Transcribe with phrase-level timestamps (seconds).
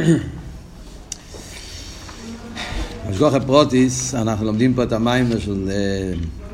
[3.08, 5.70] השגוחה פרוטיס, אנחנו לומדים פה את המיימר של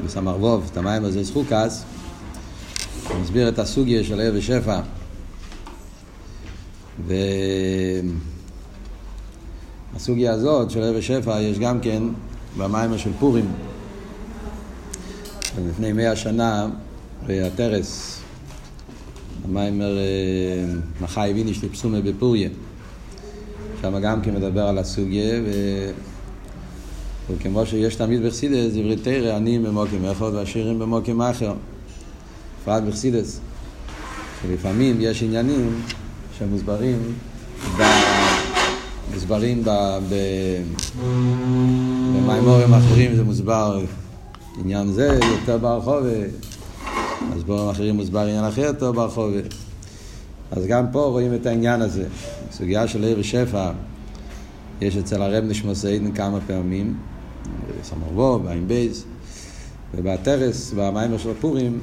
[0.04, 1.84] בסמ"ך ווב, את המיימר זה סחוקס,
[3.22, 4.80] מסביר את הסוגיה של ערב ושפע.
[9.94, 12.02] והסוגיה הזאת של ערב ושפע יש גם כן
[12.56, 13.52] במיימר של פורים.
[15.68, 16.68] לפני מאה שנה,
[17.28, 18.20] התרס,
[19.44, 19.98] המיימר
[21.00, 22.48] מחי ויניש לפסומה בפוריה.
[23.90, 25.50] שם גם כן מדבר על הסוגיה, ו...
[27.30, 31.54] וכמו שיש תמיד בחסידס, דברי תרא, עניים במוקים אחד ועשירים במוקים אחר.
[32.62, 33.40] בפרט בחסידס,
[34.42, 35.82] שלפעמים יש עניינים
[36.38, 36.98] שמוסברים
[37.78, 37.82] ב...
[39.14, 39.70] מוסברים ב...
[40.10, 40.14] ב...
[42.16, 43.80] במימורים אחרים זה מוסבר
[44.60, 46.04] עניין זה יותר ברחוב,
[47.36, 49.32] אז בורים אחרים מוסבר עניין אחר יותר ברחוב.
[50.50, 52.06] אז גם פה רואים את העניין הזה.
[52.52, 53.70] סוגיה של עיר ושפע,
[54.80, 56.96] יש אצל הרב נשמוס עדן כמה פעמים,
[57.80, 59.04] בסמרבו, בעין בייס,
[59.94, 61.78] ובתרס, במיימר של הפורים,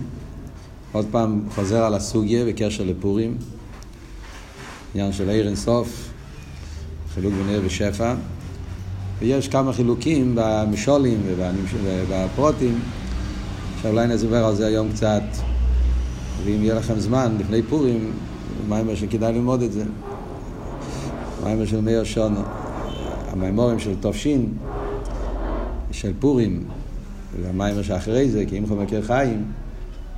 [0.92, 3.38] עוד פעם חוזר על הסוגיה בקשר לפורים,
[4.94, 6.10] עניין של עיר אינסוף,
[7.14, 8.16] חילוק בין עיר ושפע,
[9.20, 11.22] ויש כמה חילוקים במשולים
[11.84, 12.80] ובפרוטים,
[13.82, 15.24] שאולי נדבר על זה היום קצת,
[16.44, 18.12] ואם יהיה לכם זמן, לפני פורים,
[18.70, 19.84] מיימר שכדאי ללמוד את זה.
[21.44, 22.42] מיימר של מאיר שונו.
[23.34, 24.54] המיימורים של תופשין,
[25.92, 26.64] של פורים,
[27.42, 29.46] והמיימר שאחרי זה, כי אם חומר מכיר חיים,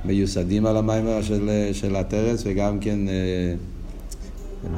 [0.04, 2.98] מיוסדים על המיימר של, של הטרס, וגם כן,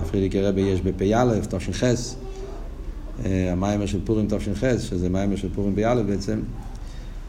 [0.02, 2.16] מפריד לי כרבה יש בפ"א, תופשין חס,
[3.24, 6.40] המיימר של פורים תופשין חס, שזה מיימר של פורים פ"א בעצם,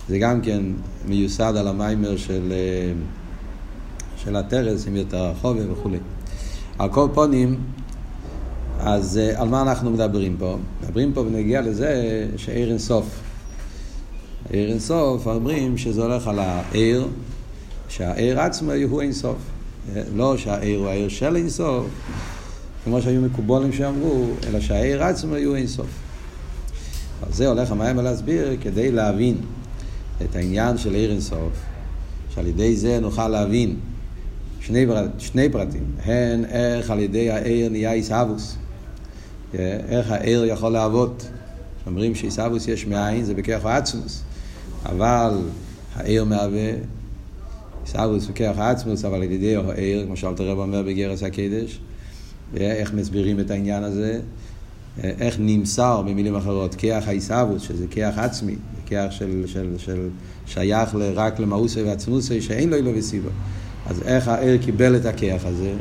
[0.10, 0.62] זה גם כן
[1.08, 2.54] מיוסד על המיימר של,
[4.18, 5.98] של הטרס, עם יותר הרחובה וכולי.
[6.80, 7.60] על כל פונים,
[8.80, 10.58] אז על מה אנחנו מדברים פה?
[10.84, 13.06] מדברים פה ונגיע לזה שעיר אינסוף.
[14.50, 17.08] עיר אינסוף אומרים שזה הולך על העיר,
[17.90, 19.38] שהעיר עצמו הוא אינסוף.
[20.16, 21.86] לא שהעיר הוא העיר של אינסוף,
[22.84, 25.90] כמו שהיו מקובולים שאמרו, אלא שהעיר עצמו הוא אינסוף.
[27.28, 29.38] אז זה הולך המיימר להסביר כדי להבין
[30.22, 31.52] את העניין של עיר אינסוף,
[32.36, 33.76] שעל ידי זה נוכל להבין
[34.62, 34.86] שני,
[35.18, 38.56] שני פרטים, הן איך על ידי העיר נהיה עיסאוווס,
[39.90, 41.24] איך העיר יכול לעבוד.
[41.88, 44.22] אומרים שעיסאוווס יש מאין, זה בכרך העצמוס,
[44.86, 45.38] אבל
[45.96, 46.72] העיר מהווה
[47.86, 51.80] עיסאוווס בכרך העצמוס, אבל על ידי העיר, כמו שאלת הרב אומר בגרס הקדש,
[52.54, 54.20] ואיך מסבירים את העניין הזה,
[55.04, 58.56] איך נמסר במילים אחרות כיח העיסאוווס, שזה כיח עצמי,
[58.86, 60.10] כיח של, של, של
[60.46, 63.30] שייך רק למאוסי ועצמוסי, שאין לו אילו וסיבו.
[63.90, 65.74] אז איך העיר קיבל את הכיח הזה,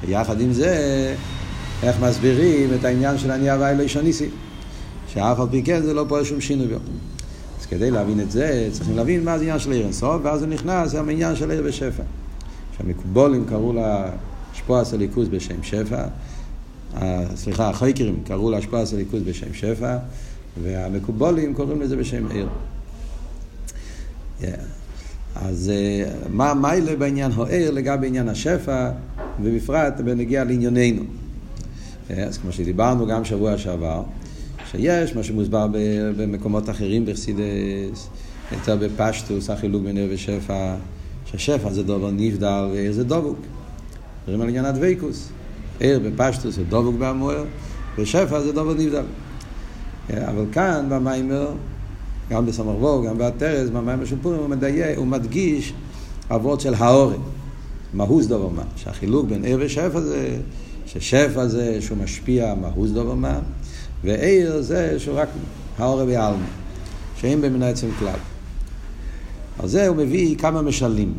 [0.00, 1.14] ויחד עם זה,
[1.82, 4.28] איך מסבירים את העניין של ענייה ואילו שוניסי,
[5.08, 6.74] שאף על פי כן זה לא פועל שום שינוי בו.
[7.60, 10.46] אז כדי להבין את זה, צריכים להבין מה זה עניין של עיר אינסוף, ואז זה
[10.46, 12.02] נכנס גם העניין של עיר ושפע.
[12.76, 14.10] שהמקובולים קראו לה
[14.52, 16.04] השפוע הסליקוס בשם שפע,
[17.34, 19.96] סליחה, החייקרים קראו לה השפוע הסליקוס בשם שפע,
[20.62, 22.48] והמקובולים קוראים לזה בשם עיר.
[24.40, 24.44] Yeah.
[25.42, 25.72] אז
[26.28, 28.90] מה מיילה בעניין הוער לגבי עניין השפע,
[29.42, 31.02] ובפרט בנגיע לענייננו.
[32.10, 34.02] אז כמו שדיברנו גם שבוע שעבר,
[34.70, 35.66] שיש מה שמוסבר
[36.16, 38.08] במקומות אחרים בחסידס,
[38.52, 40.74] יותר בפשטוס, החילוק בין ער ושפע,
[41.26, 43.38] ששפע זה דובר נבדל וער זה דבוק.
[44.22, 45.28] מדברים על עניין הדבקוס.
[45.80, 47.44] ער בפשטוס זה דבוק בהמוער,
[47.98, 49.04] ושפע זה דובר נבדל.
[50.10, 51.48] אבל כאן במיימר,
[52.30, 55.72] גם בסמרבו, גם בהתרס, במים של פורים, הוא מדייק, הוא מדגיש
[56.30, 57.20] אבות של האורן.
[57.94, 58.62] מהוס דובר מה.
[58.76, 60.36] שהחילוק בין ער ושפע זה,
[60.86, 63.38] ששפע זה שהוא משפיע מהוס דובר מה,
[64.04, 65.28] וער זה שהוא רק
[65.78, 66.46] האורן והעלמה,
[67.16, 68.18] שאין במין עצם כלל.
[69.58, 71.14] על זה הוא מביא כמה משלים.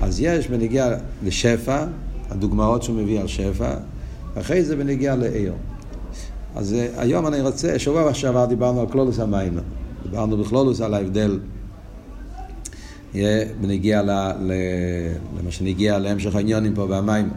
[0.00, 1.84] אז יש בנגיע לשפע,
[2.30, 3.74] הדוגמאות שהוא מביא על שפע,
[4.34, 5.52] ואחרי זה בנגיע לער.
[6.56, 9.62] אז היום אני רוצה, שבוע שעבר דיברנו על קלולוס המיימר.
[10.04, 11.38] דיברנו בכלולוס על ההבדל
[13.60, 17.30] בנגיע למה שנגיע להמשך העניונים פה במים.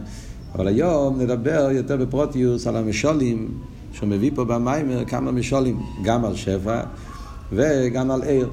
[0.54, 3.48] אבל היום נדבר יותר בפרוטיוס על המשולים
[3.92, 6.80] שהוא מביא פה במים כמה משולים, גם על שפע
[7.52, 8.48] וגם על עיר.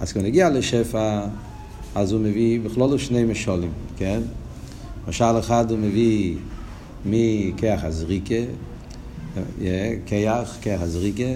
[0.00, 1.20] אז כשנגיע לשפע,
[1.94, 4.20] אז הוא מביא בכלולוס שני משולים, כן?
[5.08, 6.36] משל אחד הוא מביא
[7.06, 8.34] מכיח הזריקה,
[10.06, 11.32] כיח, כיח הזריקה,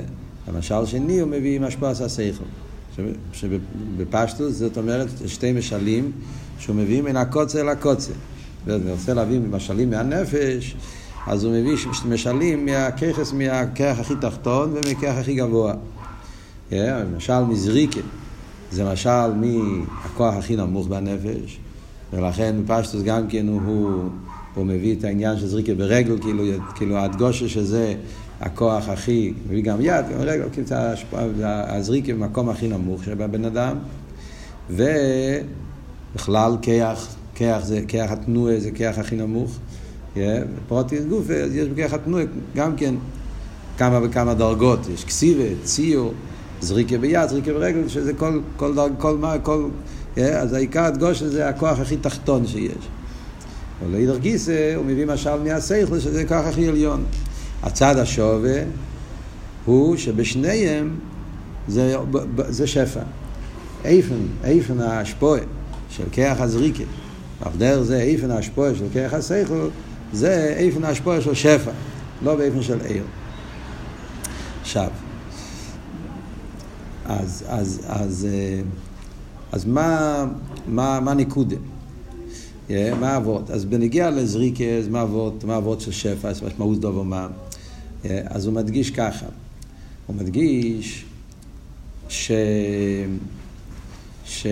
[0.46, 2.44] המשל שני הוא מביא עם השפעת השכל.
[3.32, 6.12] שבפשטוס זאת אומרת שתי משלים
[6.58, 8.12] שהוא מביא מן הקוצר לקוצר.
[8.66, 10.76] ואני רוצה להביא משלים מהנפש,
[11.26, 11.76] אז הוא מביא
[12.08, 15.74] משלים מהככס, מהכרך הכי תחתון ומהכרך הכי גבוה.
[16.72, 18.00] למשל מזריקה,
[18.70, 21.58] זה משל מהכוח הכי נמוך בנפש,
[22.12, 24.10] ולכן בפשטוס גם כן הוא,
[24.54, 26.44] הוא מביא את העניין של זריקה ברגל, כאילו,
[26.74, 27.94] כאילו הדגושה שזה
[28.40, 30.68] הכוח הכי, מביא גם יד, גם רגל, כאילו
[31.42, 33.76] הזריקה במקום הכי נמוך שבבן אדם,
[34.70, 39.58] ובכלל כיח, כיח זה, כיח התנועה זה כיח הכי נמוך.
[40.68, 42.24] פרוטיס גוף, יש בכיח התנועה
[42.56, 42.94] גם כן
[43.78, 46.12] כמה וכמה דרגות, יש כסיבה, ציור,
[46.60, 49.68] זריקה ביד, זריקה ברגל, שזה כל, כל דרג, כל מה, כל...
[50.16, 52.88] אז העיקר הדגוש זה הכוח הכי תחתון שיש.
[53.82, 57.04] אבל לאידר גיסא הוא מביא משל מהסייכל שזה הכוח הכי עליון.
[57.62, 58.62] הצד השווה
[59.64, 60.96] הוא שבשניהם
[61.68, 61.96] זה,
[62.48, 63.00] זה שפע.
[63.84, 65.40] איפן, איפן השפועה
[65.90, 66.82] של כיח הזריקה,
[67.42, 69.68] אך דרך זה איפן השפועה של כיח הסייכל,
[70.12, 71.70] זה איפן השפועה של שפע,
[72.22, 73.04] לא באיפן של עיר.
[74.60, 74.90] עכשיו,
[77.04, 78.28] אז, אז, אז,
[79.52, 80.24] אז מה,
[80.68, 81.56] מה, מה נקודה?
[82.68, 83.50] Yeah, מה אבות?
[83.50, 85.02] אז בנגיע לזריקה, אז מה
[85.56, 85.80] אבות?
[85.80, 86.28] של שפע?
[86.28, 87.28] אז משמעות דובר מה?
[88.02, 89.26] Yeah, אז הוא מדגיש ככה,
[90.06, 91.04] הוא מדגיש
[92.08, 92.30] ש...
[94.24, 94.46] ש...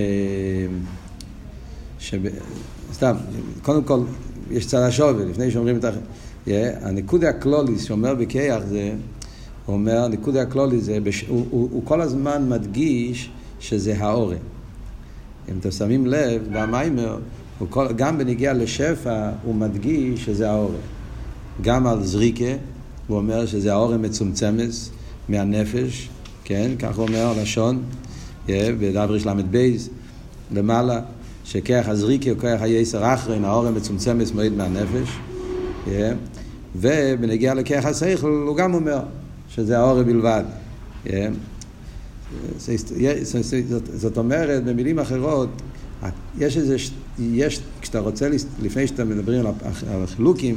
[1.98, 2.14] ש...
[2.92, 3.16] סתם,
[3.62, 4.00] קודם כל,
[4.50, 5.90] יש צד השובל, לפני שאומרים את ה...
[6.46, 6.50] Yeah,
[6.82, 8.94] הנקודה הקלוליס שאומר בכיח זה
[9.66, 11.24] הוא אומר, נקודה הכלולי זה, בש...
[11.28, 13.30] הוא, הוא, הוא כל הזמן מדגיש
[13.60, 14.36] שזה האורן.
[15.48, 17.18] אם אתם שמים לב, במיימר,
[17.70, 20.74] כל, גם בנגיע לשפע, הוא מדגיש שזה האורן.
[21.62, 22.44] גם על זריקה,
[23.06, 24.90] הוא אומר שזה האורן מצומצמס
[25.28, 26.08] מהנפש,
[26.44, 26.70] כן?
[26.78, 27.82] כך הוא אומר לשון,
[28.48, 29.70] בדבריש ל"ב,
[30.52, 31.00] למעלה,
[31.44, 35.08] שכח הזריקה הוא כח היסר אחרין, האורן מצומצמס מועד מהנפש.
[36.76, 39.00] ובנגיע לכח השכל הוא גם אומר,
[39.48, 40.44] שזה האורי בלבד.
[43.94, 45.48] זאת אומרת, במילים אחרות,
[46.38, 46.76] יש איזה,
[47.18, 48.28] יש, כשאתה רוצה,
[48.62, 50.56] לפני שאתה מדברים על החילוקים,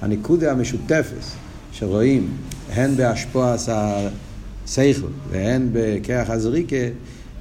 [0.00, 1.24] הניקודה המשותפת
[1.72, 2.28] שרואים
[2.72, 6.76] הן בהשפוע השכל והן בכרך הזריקה,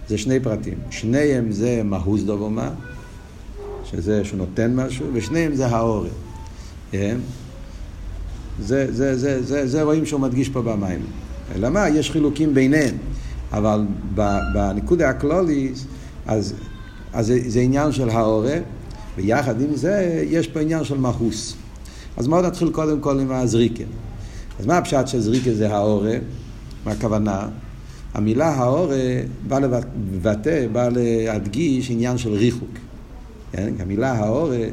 [0.08, 0.78] זה שני פרטים.
[0.90, 2.70] שניהם זה מהוז דובומה,
[3.86, 6.10] שזה שנותן משהו, ושניהם זה האורי.
[8.60, 11.02] זה, זה, זה, זה, זה רואים שהוא מדגיש פה במים.
[11.56, 11.90] אלא מה?
[11.90, 12.98] יש חילוקים ביניהם,
[13.52, 13.86] אבל
[14.54, 15.86] בנקודה הקלוליס,
[16.26, 16.54] אז,
[17.14, 18.58] אז זה, זה עניין של ההורה,
[19.18, 21.56] ויחד עם זה יש פה עניין של מהוס.
[22.18, 23.84] אז בואו נתחיל קודם כל עם הזריקה.
[24.60, 26.14] אז מה הפשט של זריקה זה ההורה?
[26.86, 27.48] מה הכוונה?
[28.14, 28.98] המילה ההורה
[29.48, 32.70] באה לבטא, באה להדגיש עניין של ריחוק.
[33.52, 33.74] כן?
[33.80, 34.66] המילה ההורה,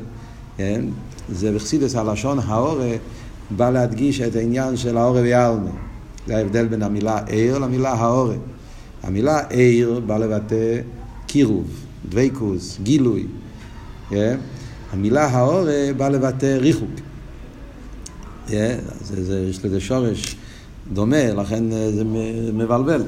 [0.56, 0.84] כן?
[1.28, 2.96] זה בחסידס הלשון ההורה
[3.50, 5.70] בא להדגיש את העניין של האורה ויעלמה.
[6.26, 8.36] זה ההבדל בין המילה עיר למילה האורה.
[9.02, 10.80] המילה עיר בא לבטא
[11.26, 11.66] קירוב,
[12.08, 13.26] דבקוס, גילוי.
[14.10, 14.14] Yeah.
[14.92, 16.90] המילה האורה בא לבטא ריחוק.
[18.50, 20.36] יש לזה שורש
[20.92, 22.04] דומה, לכן אה, זה
[22.52, 23.02] מבלבל.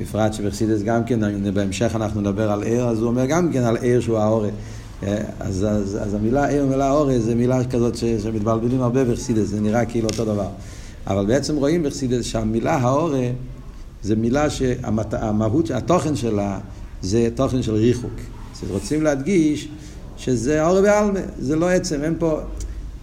[0.00, 3.76] בפרט שבחסידס גם כן, בהמשך אנחנו נדבר על עיר, אז הוא אומר גם כן על
[3.76, 4.48] עיר שהוא האורה.
[5.40, 9.60] אז, אז, אז המילה עיר ומילה אורז זה מילה כזאת ש, שמתבלבלים הרבה בחסידס, זה
[9.60, 10.48] נראה כאילו אותו דבר.
[11.06, 13.30] אבל בעצם רואים בחסידס שהמילה האורה
[14.02, 16.58] זה מילה שהמהות, התוכן שלה
[17.02, 18.12] זה תוכן של ריחוק.
[18.70, 19.68] רוצים להדגיש
[20.16, 22.40] שזה האורה בעלמה, זה לא עצם, אין פה,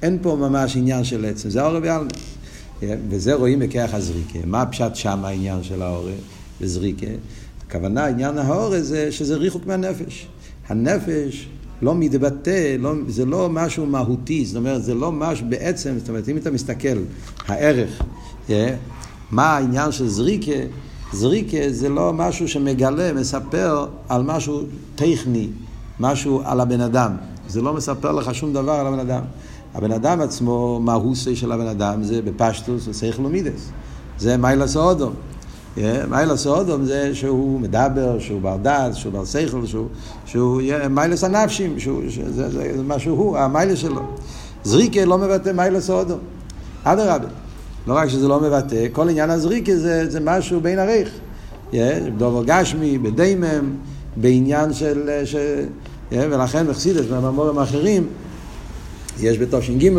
[0.01, 2.09] אין פה ממש עניין של עצם, זה האורה בעלמה.
[3.09, 4.39] וזה רואים בכרך הזריקה.
[4.45, 6.11] מה הפשט שם העניין של האורה
[6.61, 7.07] וזריקה?
[7.67, 10.27] הכוונה, עניין האורה זה שזה ריחוק מהנפש.
[10.67, 11.47] הנפש
[11.81, 16.29] לא מתבטא, לא, זה לא משהו מהותי, זאת אומרת, זה לא משהו בעצם, זאת אומרת,
[16.29, 16.97] אם אתה מסתכל,
[17.47, 18.01] הערך,
[18.47, 18.51] yeah,
[19.31, 20.51] מה העניין של זריקה,
[21.13, 24.61] זריקה זה לא משהו שמגלה, מספר על משהו
[24.95, 25.47] טכני,
[25.99, 27.11] משהו על הבן אדם.
[27.47, 29.21] זה לא מספר לך שום דבר על הבן אדם.
[29.73, 33.69] הבן אדם עצמו, מה הוא של הבן אדם, זה בפשטוס, זה שכל ומידס.
[34.19, 35.13] זה מיילס אודום.
[36.09, 39.87] מיילס אודום זה שהוא מדבר, שהוא בר דעת, שהוא בר שכל, שהוא,
[40.25, 44.01] שהוא מיילס הנפשים, שהוא, זה, זה, זה מה שהוא, המיילס שלו.
[44.63, 46.19] זריקה לא מבטא מיילס אודום.
[46.83, 47.27] אדרבה.
[47.87, 51.09] לא רק שזה לא מבטא, כל עניין הזריקה זה, זה משהו בין עריך.
[52.17, 53.75] דובר גשמי, בדיימם,
[54.17, 55.09] בעניין של...
[55.25, 55.35] ש...
[56.11, 58.07] ולכן בחסידס, במאמורים האחרים,
[59.23, 59.91] יש בתש"ג,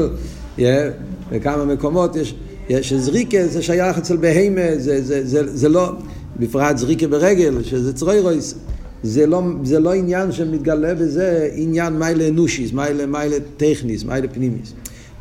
[1.33, 2.35] בכמה מקומות יש...
[2.81, 5.93] שזריקה זה שייך אצל בהמה, זה, זה, זה, זה לא,
[6.37, 8.55] בפרט זריקה ברגל, שזה צרוירויס,
[9.03, 14.73] זה לא, זה לא עניין שמתגלה בזה עניין מיילה אנושיס, מיילה, מיילה טכניס, מיילה פנימיס.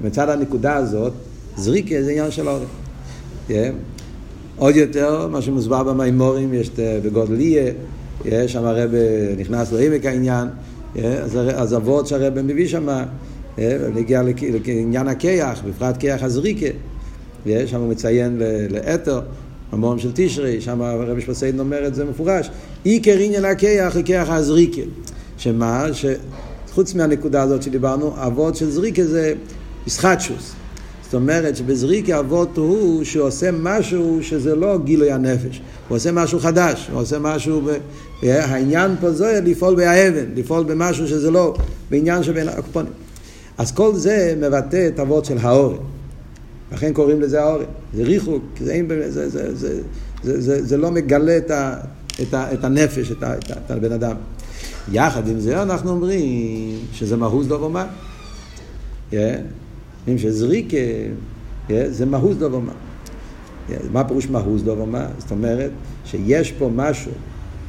[0.02, 1.14] מצד הנקודה הזאת,
[1.58, 2.64] זריקה זה עניין של אורן.
[3.50, 3.52] Yeah.
[4.58, 7.72] עוד יותר, מה שמוסבר במימורים, יש בגודליה,
[8.26, 8.92] יש שם הרב
[9.38, 10.48] נכנס לעמק העניין,
[11.56, 12.88] אז אבות שהרב מביא שם,
[13.96, 14.22] נגיע
[14.66, 16.66] לעניין הכיח, בפרט כיח הזריקה,
[17.66, 19.22] שם הוא מציין לאתר,
[19.72, 22.50] המון של תשרי, שם הרב שפסיין אומר את זה מפורש,
[22.84, 24.82] עיקר עניין הכיח היא כיח הזריקה,
[25.38, 29.34] שמה, שחוץ מהנקודה הזאת שדיברנו, אבות של זריקה זה
[29.88, 30.54] ישחטשוס.
[31.04, 36.90] זאת אומרת שבזריקי אבות הוא שעושה משהו שזה לא גילוי הנפש, הוא עושה משהו חדש,
[36.92, 37.70] הוא עושה משהו, ב...
[38.24, 41.56] העניין פה זה לפעול באבן, לפעול במשהו שזה לא
[41.90, 42.92] בעניין שבין הקופונים.
[43.60, 45.78] אז כל זה מבטא את אבות של האורן.
[46.72, 47.66] לכן קוראים לזה האורן.
[47.94, 49.82] זה ריחוק, זה, זה, זה, זה, זה,
[50.24, 51.76] זה, זה זה לא מגלה את, ה,
[52.22, 54.16] את, ה, את הנפש, את, ה, את, ה, את הבן אדם.
[54.92, 57.88] יחד עם זה אנחנו אומרים שזה מהוז לא דוב אומן.
[59.12, 59.42] כן?
[60.02, 60.78] אומרים שזריקה
[61.68, 61.86] כן?
[61.90, 62.74] זה מהוז לא דוב אומן.
[63.68, 63.78] כן?
[63.92, 65.06] מה פירוש מהוז לא דוב אומן?
[65.18, 65.72] זאת אומרת
[66.06, 67.12] שיש פה משהו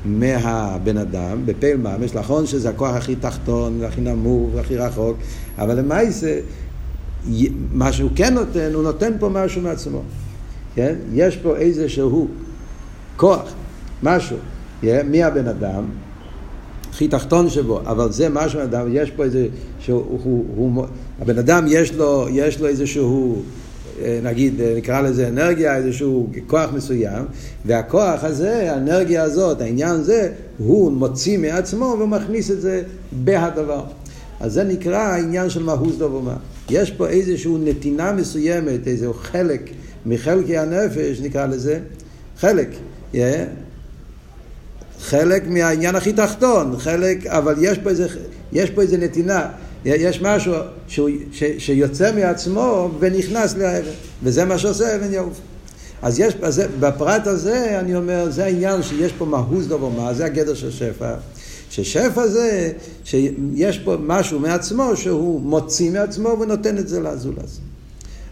[0.05, 5.17] מהבן אדם, בפעיל ממש, נכון שזה הכוח הכי תחתון, הכי נמוך, הכי רחוק,
[5.61, 6.41] אבל למעשה,
[7.73, 10.03] מה שהוא כן נותן, הוא נותן פה משהו מעצמו.
[10.75, 10.95] כן?
[11.13, 12.29] יש פה איזשהו
[13.17, 13.53] כוח,
[14.03, 14.37] משהו,
[14.83, 15.85] מהבן אדם,
[16.91, 19.47] הכי תחתון שבו, אבל זה משהו, אדם, יש פה איזה,
[19.81, 20.87] שהוא, הוא, הוא,
[21.21, 23.43] הבן אדם יש לו, יש לו איזשהו,
[24.03, 27.25] אה, נגיד, אה, נקרא לזה אנרגיה, איזשהו כוח מסוים,
[27.67, 33.85] והכוח הזה, האנרגיה הזאת, העניין הזה, הוא מוציא מעצמו ומכניס את זה בהדבר.
[34.41, 36.37] אז זה נקרא העניין של מהוס דובומה.
[36.71, 39.71] יש פה איזושהי נתינה מסוימת, איזשהו חלק
[40.07, 41.81] מחלקי הנפש, נקרא לזה,
[42.39, 42.69] חלק.
[43.15, 43.17] Yeah.
[45.01, 48.07] חלק מהעניין הכי תחתון, חלק, אבל יש פה איזה,
[48.53, 49.49] יש פה איזה נתינה,
[49.85, 50.55] יש משהו
[50.89, 53.91] שהוא, ש, שיוצא מעצמו ונכנס לאבן,
[54.23, 55.41] וזה מה שעושה אבן יעוף.
[56.03, 60.25] אז יש, אז בפרט הזה, אני אומר, זה העניין שיש פה מהוס דובר מה, זה
[60.25, 61.15] הגדר של שפע.
[61.71, 62.73] ששפע זה,
[63.05, 67.61] שיש פה משהו מעצמו שהוא מוציא מעצמו ונותן את זה לזולז.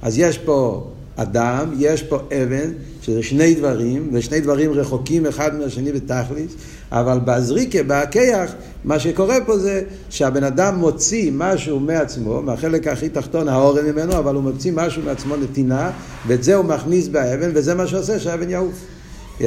[0.02, 2.71] אז יש פה אדם, יש פה אבן,
[3.02, 6.52] שזה שני דברים, ושני דברים רחוקים אחד מהשני בתכליס,
[6.92, 8.54] אבל בזריקה, בהכיח,
[8.85, 14.35] מה שקורה פה זה שהבן אדם מוציא משהו מעצמו, מהחלק הכי תחתון, האורן ממנו, אבל
[14.35, 15.90] הוא מוציא משהו מעצמו נתינה,
[16.26, 18.85] ואת זה הוא מכניס באבן, וזה מה שעושה שהאבן יעוף.
[19.38, 19.42] Yeah.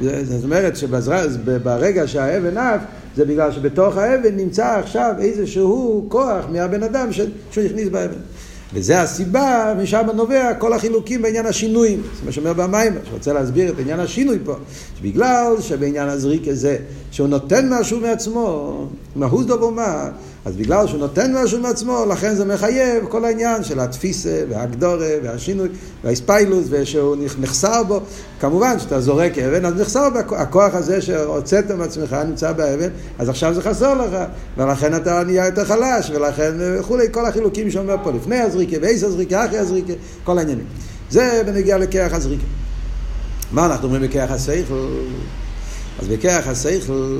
[0.00, 2.80] זאת אומרת שברגע שהאבן עף,
[3.16, 8.18] זה בגלל שבתוך האבן נמצא עכשיו איזשהו כוח מהבן אדם שהוא הכניס באבן.
[8.74, 12.02] וזה הסיבה, משם נובע כל החילוקים בעניין השינויים.
[12.02, 14.54] זה מה שאומר במים, שרוצה להסביר את עניין השינוי פה.
[15.02, 16.76] בגלל שבעניין הזריק הזה,
[17.10, 20.08] שהוא נותן משהו מעצמו, מהות דובו מה,
[20.44, 25.68] אז בגלל שהוא נותן משהו מעצמו, לכן זה מחייב כל העניין של התפיסה והגדורה והשינוי
[26.04, 28.00] והאספיילוס ושהוא נחסר בו.
[28.40, 33.54] כמובן שאתה זורק אבן, אז נחסר בו הכוח הזה שהוצאת מעצמך נמצא באבן, אז עכשיו
[33.54, 34.16] זה חסר לך,
[34.56, 39.46] ולכן אתה נהיה יותר חלש, ולכן וכולי, כל החילוקים שאומר פה לפני הזריקה, ואיזה הזריקה,
[39.46, 39.92] אחרי הזריקה,
[40.24, 40.64] כל העניינים.
[41.10, 42.44] זה בנגיע לכיח הזריקה.
[43.52, 44.86] מה אנחנו אומרים בכיח הסייכל?
[46.00, 47.18] אז בכיח הסייכל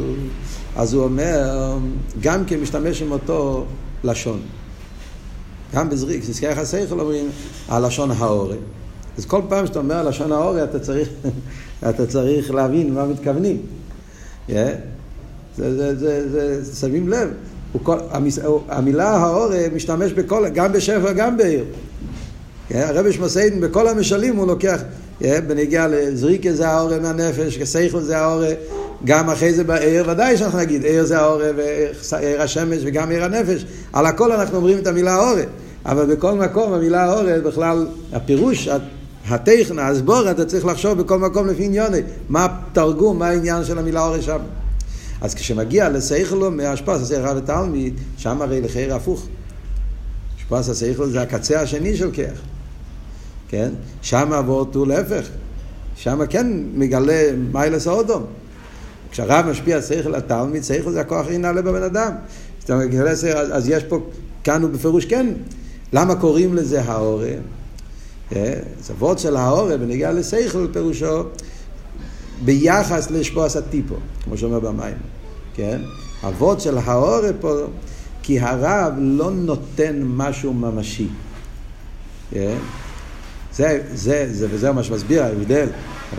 [0.76, 1.79] אז הוא אומר,
[2.21, 3.64] גם כן משתמש עם אותו
[4.05, 4.41] לשון.
[5.75, 7.31] גם בזריק, בזכיח השכל אומרים,
[7.69, 8.57] הלשון האורי.
[9.19, 11.09] אז כל פעם שאתה אומר לשון האורי, אתה צריך,
[11.88, 13.61] אתה צריך להבין מה מתכוונים.
[14.49, 14.52] Yeah.
[15.57, 15.97] זה, זה,
[16.29, 17.29] זה, זה, שמים לב.
[17.83, 18.38] כל, המס,
[18.69, 21.64] המילה האורי משתמש בכל, גם בשפע, גם בעיר.
[22.71, 22.75] Yeah.
[22.76, 24.81] הרבי שמסיידן, בכל המשלים הוא לוקח,
[25.21, 28.55] yeah, בנגיע לזריקה זה האורי מהנפש, כסייכל זה האורי.
[29.04, 33.64] גם אחרי זה בעיר, ודאי שאנחנו נגיד, עיר זה האורה ועיר השמש וגם עיר הנפש,
[33.92, 35.42] על הכל אנחנו אומרים את המילה האורה,
[35.87, 38.68] אבל בכל מקום המילה האורה בכלל, הפירוש,
[39.28, 44.00] הטכן, הסבור, אתה צריך לחשוב בכל מקום לפי עניוני, מה התרגום, מה העניין של המילה
[44.00, 44.38] האורה שם.
[45.21, 49.26] אז כשמגיע לסייכלו מהשפס הסייכל ותלמיד, שם הרי לחייר הפוך.
[50.37, 52.40] השפס הסייכלו זה הקצה השני של כיח,
[53.49, 53.71] כן?
[54.02, 55.26] שם הוורט הוא להפך,
[55.97, 58.23] שם כן מגלה מיילס האודום.
[59.12, 62.12] כשהרב משפיע שכל התלמיד, שכל זה הכוח הכי נעלה בבן אדם.
[63.52, 63.99] אז יש פה,
[64.45, 65.26] כאן הוא בפירוש כן.
[65.92, 67.33] למה קוראים לזה האורה?
[68.81, 71.23] זוות של האורה בנגיעה לשכל פירושו
[72.45, 74.95] ביחס לשפועס הטיפו, כמו שאומר במים,
[75.54, 75.81] כן?
[76.28, 77.57] אבות של האורה פה,
[78.23, 81.09] כי הרב לא נותן משהו ממשי.
[82.33, 85.66] זה, זה, זה, וזה מה שמסביר ההבדל,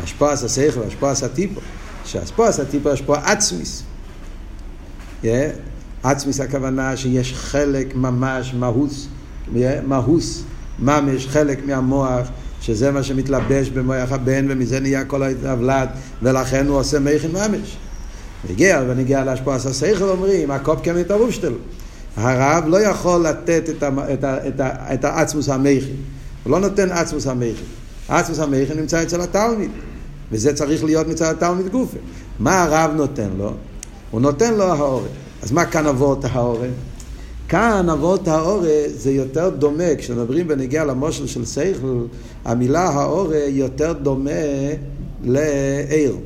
[0.04, 1.62] השפועס השכל והשפועס הטיפו.
[2.06, 3.84] שהספוס הטיפו השפוע עצמיס.
[6.04, 9.08] עצמיס הכוונה שיש חלק ממש מהוס
[9.88, 10.44] מהוס,
[10.80, 12.28] ממש, חלק מהמוח,
[12.62, 15.90] שזה מה שמתלבש במוח הבן, ומזה נהיה כל ההבלד,
[16.22, 17.78] ולכן הוא עושה מכין ממש.
[18.50, 21.54] הגיע, ונגיע להשפעת השכל, אומרים, הקופ כמת הרובשטל.
[22.18, 24.62] הרב לא יכול לתת את, את, את,
[24.94, 25.96] את העצמוס המכין.
[26.44, 27.66] הוא לא נותן עצמוס המכין.
[28.08, 29.72] עצמוס המכין נמצא אצל התלמיד,
[30.32, 31.98] וזה צריך להיות מצד התלמיד גופה.
[32.40, 33.54] מה הרב נותן לו?
[34.12, 35.08] הוא נותן לו העורף.
[35.44, 36.72] אז מה כאן אבות העורף?
[37.50, 42.06] כאן אבות האורה זה יותר דומה, כשמדברים בנגיע למושל של סייכל,
[42.46, 44.32] המילה האורה יותר דומה
[45.24, 46.18] לעיר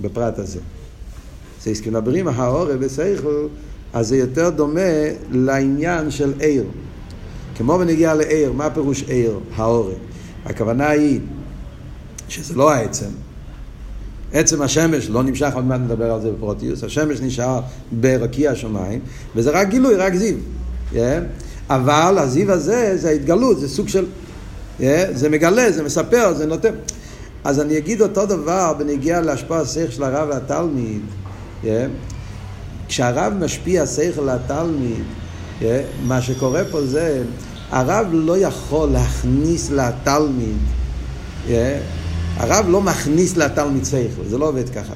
[0.00, 0.58] בפרט הזה.
[1.62, 3.46] זה כשמדברים האורה בסייכל,
[3.92, 4.80] אז זה יותר דומה
[5.30, 6.64] לעניין של עיר.
[7.56, 9.94] כמו בנגיע לעיר, מה פירוש עיר, האורה?
[10.44, 11.20] הכוונה היא
[12.28, 13.10] שזה לא העצם.
[14.32, 17.60] עצם השמש לא נמשך, עוד מעט נדבר על זה בפרוטיוס, השמש נשאר
[17.92, 19.00] ברקיע השמיים,
[19.36, 20.36] וזה רק גילוי, רק זיו.
[20.92, 20.96] Yeah.
[21.70, 24.06] אבל הזיו הזה זה ההתגלות, זה סוג של,
[24.80, 24.82] yeah,
[25.12, 26.74] זה מגלה, זה מספר, זה נותן.
[27.44, 31.02] אז אני אגיד אותו דבר בנגיע להשפעה השכל של הרב והתלמיד.
[31.64, 31.66] Yeah.
[32.88, 35.04] כשהרב משפיע שכל לתלמיד,
[35.60, 35.64] yeah,
[36.06, 37.22] מה שקורה פה זה,
[37.70, 40.56] הרב לא יכול להכניס לתלמיד,
[41.46, 41.50] yeah,
[42.40, 44.94] הרב לא מכניס לתלמיד שכל, זה לא עובד ככה.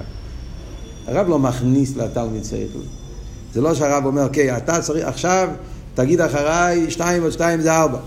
[1.07, 2.79] הרב לא מכניס לתלמיד שכל.
[3.55, 5.49] זה לא שהרב אומר, אוקיי, אתה צריך, עכשיו
[5.95, 7.99] תגיד אחריי שתיים ועוד שתיים זה ארבע.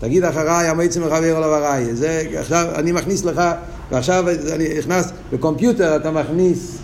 [0.00, 1.94] תגיד אחריי המועצם מחבר אליו הראי.
[1.94, 3.42] זה עכשיו אני מכניס לך,
[3.90, 6.78] ועכשיו אני נכנס בקומפיוטר, אתה מכניס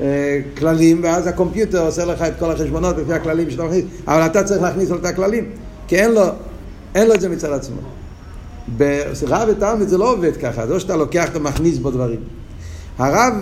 [0.00, 4.44] אה, כללים, ואז הקומפיוטר עושה לך את כל החשבונות לפי הכללים שאתה מכניס, אבל אתה
[4.44, 5.50] צריך להכניס לו את הכללים,
[5.88, 6.22] כי אין לו,
[6.94, 8.01] אין לו את זה מצד עצמו.
[8.68, 12.20] ברב ותלמיד זה לא עובד ככה, זה לא שאתה לוקח אתה מכניס בו דברים.
[12.98, 13.34] הרב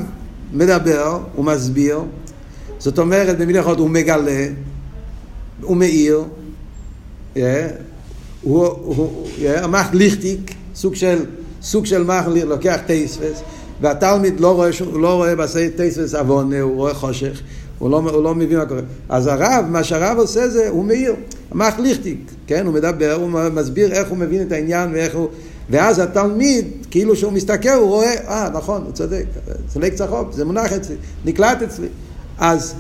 [0.53, 2.01] מדבר, הוא מסביר,
[2.79, 4.47] זאת אומרת במילים אחרות הוא מגלה,
[5.63, 6.25] הוא מאיר,
[7.35, 11.19] הוא, הוא, המח ליכטיק, סוג של,
[11.63, 13.43] סוג של מח לוקח טייספס,
[13.81, 17.41] והתלמיד לא רואה, לא רואה בעשי טייספס עוון, הוא רואה חושך,
[17.81, 18.81] הוא לא, הוא לא מבין מה קורה.
[19.09, 21.15] אז הרב, מה שהרב עושה זה, הוא מאיר,
[21.51, 22.67] המח ליכטיק, כן?
[22.67, 25.29] הוא מדבר, הוא מסביר איך הוא מבין את העניין ואיך הוא...
[25.71, 29.25] ואז התלמיד, כאילו שהוא מסתכל, הוא רואה, אה, נכון, הוא צודק,
[29.77, 31.89] ליק צחוק, זה מונח אצלי, נקלט אצלי.
[32.39, 32.75] אז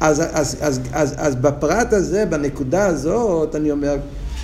[0.00, 3.96] אז, אז, אז, אז, אז בפרט הזה, בנקודה הזאת, אני אומר,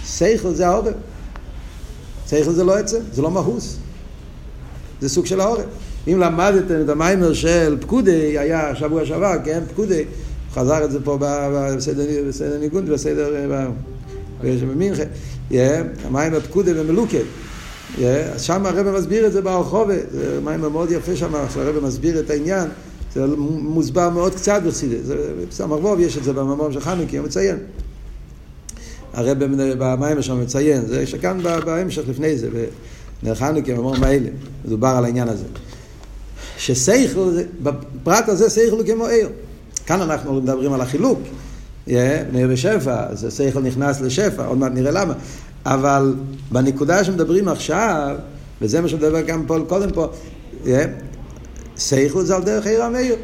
[0.06, 0.94] שכל זה העורף.
[2.26, 3.76] שכל זה לא עצם, זה לא מהוס.
[5.00, 5.64] זה סוג של העורף.
[6.08, 10.04] אם למדתם את המיימר של פקודי, היה שבוע שעבר, כן, פקודי,
[10.54, 11.18] חזר את זה פה
[11.76, 13.50] בסדר ניגון, בסדר,
[14.42, 15.02] במינכה,
[16.04, 17.24] המיימר פקודי ומלוקד.
[18.34, 22.30] אז שם הרב מסביר את זה ברחובה, זה מיימר מאוד יפה שם, הרב מסביר את
[22.30, 22.68] העניין.
[23.14, 25.06] זה מוסבר מאוד קצת בחסידס,
[25.48, 27.56] בסמ"ך ווב יש את זה במאמר של חנוכה, הוא מציין.
[29.12, 29.38] הרב
[29.78, 32.48] במים שם מציין, זה שכאן בהמשך לפני זה,
[33.22, 34.28] בנר חנוכה, במאמר מאלה,
[34.64, 35.44] מדובר על העניין הזה.
[36.58, 39.28] שסייכל, בפרט הזה סייכל הוא כמו עיר.
[39.86, 41.18] כאן אנחנו מדברים על החילוק.
[41.86, 45.14] בני בשפע, אז סייכל נכנס לשפע, עוד מעט נראה למה.
[45.66, 46.14] אבל
[46.52, 48.16] בנקודה שמדברים עכשיו,
[48.60, 50.08] וזה מה שמדבר גם פה קודם פה,
[51.76, 53.16] סייכו זה על דרך עיר המאיר.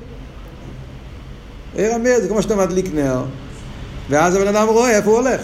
[1.76, 3.24] עיר המאיר זה כמו שאתה מדליק נר,
[4.10, 5.40] ואז הבן אדם רואה איפה הוא הולך.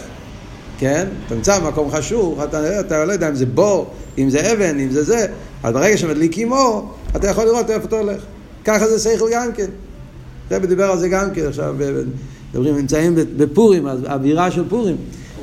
[0.79, 1.07] כן?
[1.27, 4.91] אתה נמצא במקום חשוב, אתה, אתה לא יודע אם זה בור, אם זה אבן, אם
[4.91, 5.27] זה זה,
[5.63, 8.23] אז ברגע שמדליקים אור, אתה יכול לראות איפה אתה הולך.
[8.65, 9.67] ככה זה סייכל גם כן.
[10.51, 11.77] זה דיבר על זה גם כן, עכשיו
[12.53, 14.97] מדברים, נמצאים בפורים, אז אווירה של פורים.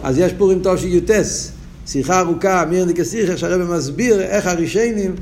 [0.04, 1.52] אז יש פורים טוב שיוטס,
[1.88, 5.16] שיחה ארוכה, מירני כסיכה, שהרבא מסביר איך הרישיינים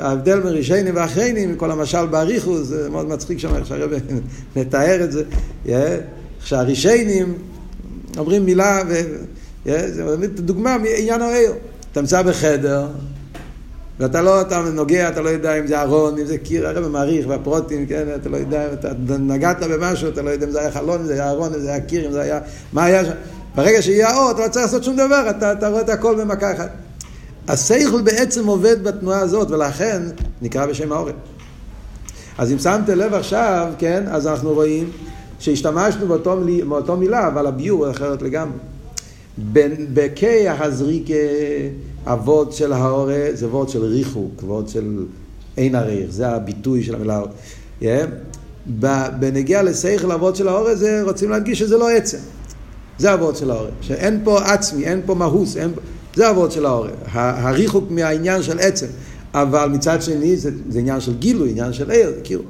[0.00, 3.96] ההבדל בין רישיינים ואחריינים, כל המשל באריכוס, זה מאוד מצחיק שם איך שהרבא
[4.56, 5.22] מתאר את זה,
[6.44, 7.34] שהרישיינים
[8.18, 8.82] אומרים מילה,
[9.64, 11.52] זה דוגמה מעניין העיר.
[11.92, 12.86] אתה נמצא בחדר,
[14.00, 17.26] ואתה לא, אתה נוגע, אתה לא יודע אם זה ארון, אם זה קיר, הרב מעריך,
[17.28, 21.00] והפרוטים, כן, אתה לא יודע, אתה נגעת במשהו, אתה לא יודע אם זה היה חלון,
[21.00, 22.40] אם זה היה ארון, אם זה היה קיר, אם זה היה,
[22.72, 23.12] מה היה שם.
[23.54, 26.52] ברגע שיהיה האור, אתה לא צריך לעשות שום דבר, אתה, אתה רואה את הכל במכה
[26.52, 26.70] אחת.
[27.48, 30.02] השכל בעצם עובד בתנועה הזאת, ולכן
[30.42, 31.14] נקרא בשם העורף.
[32.38, 34.90] אז אם שמתם לב עכשיו, כן, אז אנחנו רואים
[35.38, 38.58] שהשתמשנו באותו, באותו מילה, אבל הביור אחרת לגמרי.
[39.94, 41.14] בקי הזריקה,
[42.04, 45.04] הוורד של העורף, זה וורד של ריחוק, וורד של
[45.56, 47.22] אין הריח, זה הביטוי של המילה.
[47.80, 47.84] Yeah.
[49.18, 52.18] בנגיע לשכל הוורד של העורף, זה רוצים להדגיש שזה לא עצם.
[52.98, 55.70] זה הוורד של העורף, שאין פה עצמי, אין פה מהוס, אין.
[56.14, 58.86] זה הוורד של העורף, הריחוק מהעניין של עצם.
[59.34, 62.42] אבל מצד שני זה, זה עניין של גילוי, עניין של עיר, כאילו.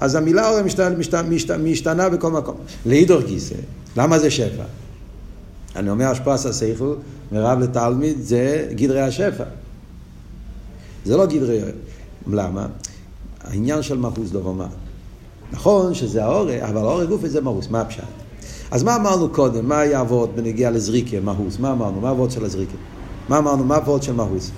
[0.00, 0.96] אז המילה עורף משתנה,
[1.28, 2.54] משתנה, משתנה בכל מקום.
[2.86, 3.54] להידור גיסא,
[3.96, 4.64] למה זה שפע?
[5.76, 6.94] אני אומר השפעת השכל,
[7.32, 9.44] מרב לתלמיד, זה גדרי השפע.
[11.04, 11.60] זה לא גדרי...
[12.26, 12.66] למה?
[13.44, 14.66] העניין של מהוס דבר מה.
[15.52, 18.02] נכון שזה האורג, אבל האורג גופי זה מהוס, מה הפשט?
[18.70, 19.68] אז מה אמרנו קודם?
[19.68, 21.58] מה היה אבות בנגיע לזריקה, מהוס?
[21.58, 22.00] מה אמרנו?
[22.00, 22.76] מה אבות של הזריקה?
[23.28, 23.64] מה אמרנו?
[23.64, 24.50] מה אבות של מהוס?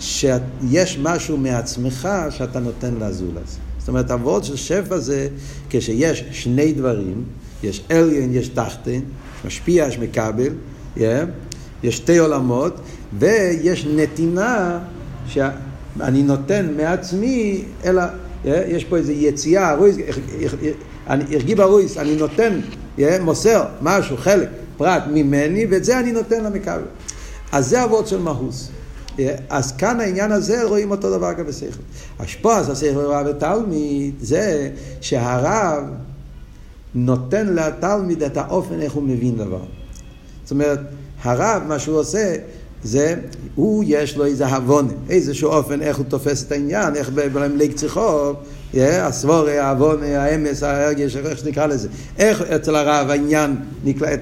[0.00, 3.58] שיש משהו מעצמך שאתה נותן לזולז.
[3.78, 5.28] זאת אומרת, אבות של שפע זה
[5.70, 7.24] כשיש שני דברים,
[7.62, 9.00] יש אליין, יש תחתן,
[9.44, 10.52] משפיע, יש מקבל,
[10.96, 11.00] yeah,
[11.82, 12.80] יש שתי עולמות,
[13.18, 14.78] ויש נתינה
[15.26, 19.96] שאני נותן מעצמי, אלא yeah, יש פה איזו יציאה, רויס,
[21.06, 22.60] הרגיב הרויס, אני נותן,
[22.98, 26.82] yeah, מוסר משהו, חלק, פרט ממני, ואת זה אני נותן למקבל.
[27.52, 28.70] אז זה אבות של מהוס.
[29.48, 31.82] אז כאן העניין הזה רואים אותו דבר גם בשכל.
[32.18, 35.84] השפוע השכל רב ותלמיד, זה שהרב
[36.94, 39.62] נותן לתלמיד את האופן איך הוא מבין דבר.
[40.42, 40.80] זאת אומרת,
[41.22, 42.34] הרב, מה שהוא עושה,
[42.84, 43.14] זה,
[43.54, 48.32] הוא יש לו איזה הבונה, איזשהו אופן איך הוא תופס את העניין, איך במליק צריכו,
[48.74, 53.56] הסבורי, העוונה, האמס, ההרגש, איך שנקרא לזה, איך אצל הרב העניין,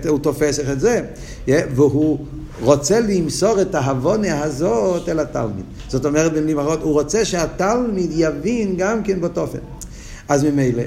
[0.08, 1.02] הוא תופס איך את זה,
[1.48, 2.18] והוא
[2.60, 5.64] רוצה למסור את ההבונה הזאת אל התלמיד.
[5.88, 9.58] זאת אומרת במילים אחרות, הוא רוצה שהתלמיד יבין גם כן באותו אופן.
[10.28, 10.82] אז ממילא,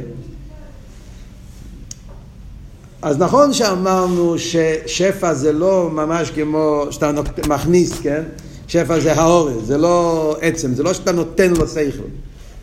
[3.01, 7.11] אז נכון שאמרנו ששפע זה לא ממש כמו שאתה
[7.47, 8.23] מכניס, כן?
[8.67, 12.03] שפע זה האורז, זה לא עצם, זה לא שאתה נותן לו שכל,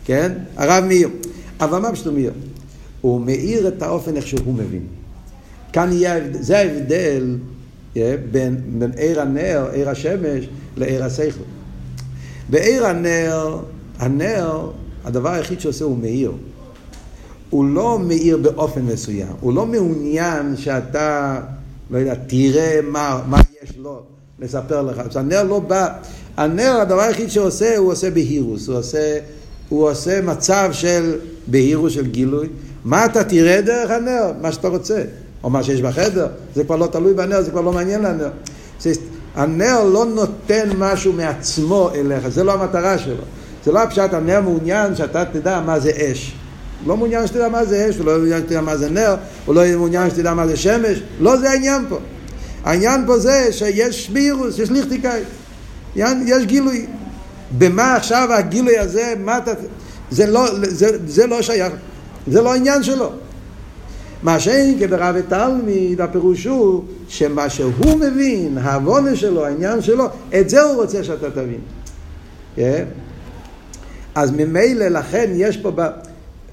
[0.05, 0.31] כן?
[0.57, 1.09] הרב מאיר.
[1.59, 2.31] אבל מה פשוט מאיר?
[3.01, 4.83] הוא מאיר את האופן איך שהוא מבין.
[5.73, 7.37] כאן יהיה, זה ההבדל
[8.31, 10.45] בין, בין עיר הנר, עיר השמש,
[10.77, 11.43] לעיר השכל.
[12.49, 13.59] בעיר הנר,
[13.99, 14.69] הנר,
[15.05, 16.31] הדבר היחיד שעושה הוא מאיר.
[17.49, 21.39] הוא לא מאיר באופן מסוים, הוא לא מעוניין שאתה,
[21.91, 24.01] לא יודע, תראה מה, מה יש לו
[24.39, 24.99] לספר לך.
[24.99, 25.87] אז הנר לא בא,
[26.37, 29.19] הנר, הדבר היחיד שעושה, הוא עושה בהירוס, הוא עושה,
[29.69, 31.15] הוא עושה מצב של
[31.47, 32.47] בהירוס, של גילוי.
[32.85, 34.31] מה אתה תראה דרך הנר?
[34.41, 35.03] מה שאתה רוצה.
[35.43, 38.29] או מה שיש בחדר, זה כבר לא תלוי בנר, זה כבר לא מעניין לנר.
[39.35, 43.23] הנר לא נותן משהו מעצמו אליך, זה לא המטרה שלו.
[43.65, 46.35] זה לא הפשט, הנר מעוניין שאתה תדע מה זה אש.
[46.87, 49.15] לא מעוניין שתדע מה זה אש, הוא לא מעוניין שתדע מה זה נר,
[49.45, 51.97] הוא לא מעוניין שתדע מה זה שמש, לא זה העניין פה.
[52.63, 55.27] העניין פה זה שיש בירוס, יש ליכטיקאית,
[56.25, 56.85] יש גילוי.
[57.57, 59.51] במה עכשיו הגילוי הזה, מה אתה...
[60.11, 61.73] זה לא, זה, זה לא שייך,
[62.27, 63.11] זה לא העניין שלו.
[64.23, 70.05] מה שאין כברב ותלמיד, הפירוש הוא שמה שהוא מבין, העוונה שלו, העניין שלו,
[70.39, 71.53] את זה הוא רוצה שאתה תבין.
[71.53, 72.55] Yeah.
[72.55, 72.85] כן?
[74.15, 75.71] אז ממילא לכן יש פה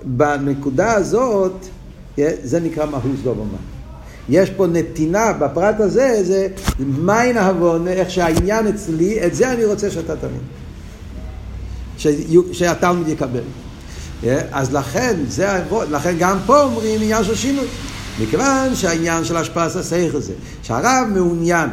[0.04, 1.66] בנקודה הזאת,
[2.42, 3.58] זה נקרא מהוס דובמה.
[4.28, 9.90] יש פה נתינה בפרט הזה, זה מיין העוונה, איך שהעניין אצלי, את זה אני רוצה
[9.90, 10.40] שאתה תבין.
[12.52, 13.40] שהתלמיד יקבל.
[14.52, 17.66] אז לכן, זה, לכן גם פה אומרים עניין של שינוי.
[18.20, 20.32] מכיוון שהעניין של השפעת השכל זה,
[20.62, 21.70] שהרב מעוניין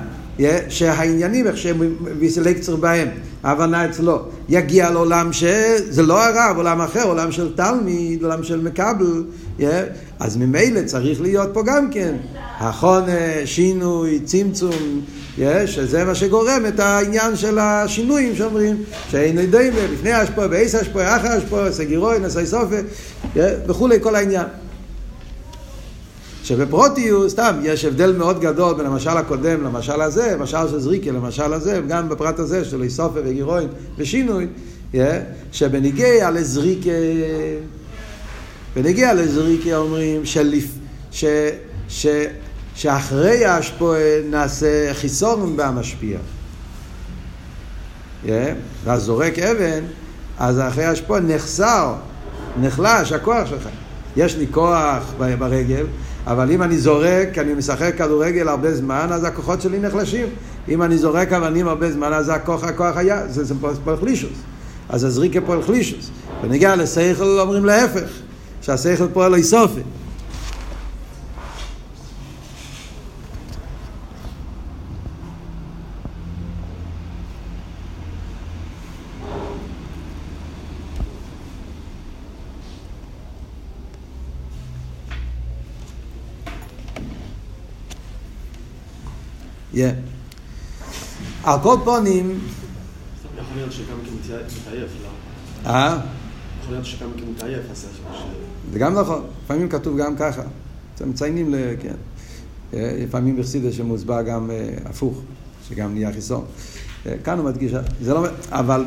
[0.69, 3.07] שהעניינים, איך שהם ויסלקצר בהם,
[3.43, 9.23] ההבנה אצלו, יגיע לעולם שזה לא הרב, עולם אחר, עולם של תלמיד, עולם של מקבל,
[10.19, 12.15] אז ממילא צריך להיות פה גם כן
[12.59, 15.01] החונה, שינוי, צמצום,
[15.65, 21.31] שזה מה שגורם את העניין של השינויים שאומרים שאין יודעים לפני השפוע, בעשר השפוע, אחר
[21.31, 22.75] השפוע, סגירוי, נסי סופה
[23.67, 24.45] וכולי, כל העניין.
[26.43, 31.53] שבפרוטיוס, סתם, יש הבדל מאוד גדול בין המשל הקודם למשל הזה, משל של זריקה למשל
[31.53, 33.65] הזה, וגם בפרט הזה של איסופה וגירוי
[33.97, 34.47] ושינוי,
[35.51, 36.89] שבניגיע לזריקה,
[38.75, 40.67] בניגיע לזריקה אומרים שלפ,
[41.11, 41.25] ש,
[41.89, 42.07] ש,
[42.75, 46.17] שאחרי ההשפועה נעשה חיסון במשפיע.
[48.83, 49.83] ואז זורק אבן,
[50.39, 51.93] אז אחרי ההשפועה נחסר,
[52.61, 53.69] נחלש הכוח שלך.
[54.17, 55.85] יש לי כוח ברגל,
[56.27, 60.27] אבל אם אני זורק, אני משחק כדורגל הרבה זמן, אז הכוחות שלי נחלשים.
[60.69, 64.37] אם אני זורק אבנים הרבה זמן, אז הכוח, הכוח היה, זה, זה פולחלישוס.
[64.89, 66.09] אז הזריקה פולחלישוס.
[66.43, 68.09] ונגיע לשכל אומרים להפך,
[68.61, 69.37] שהשכל פועל לא
[91.43, 92.39] על כל פונים...
[93.37, 93.97] יכול להיות שגם
[94.61, 95.69] מתעייף, לא?
[95.69, 95.99] אה?
[96.61, 97.61] יכול להיות שגם מתעייף,
[98.71, 100.41] זה גם נכון, לפעמים כתוב גם ככה.
[100.95, 101.57] אתם מציינים, ל...
[101.79, 101.95] כן.
[102.73, 105.21] אה, לפעמים בחסידס שמוסבר גם אה, הפוך,
[105.69, 106.45] שגם נהיה חיסון.
[107.05, 108.85] אה, כאן הוא מדגיש, זה לא, אבל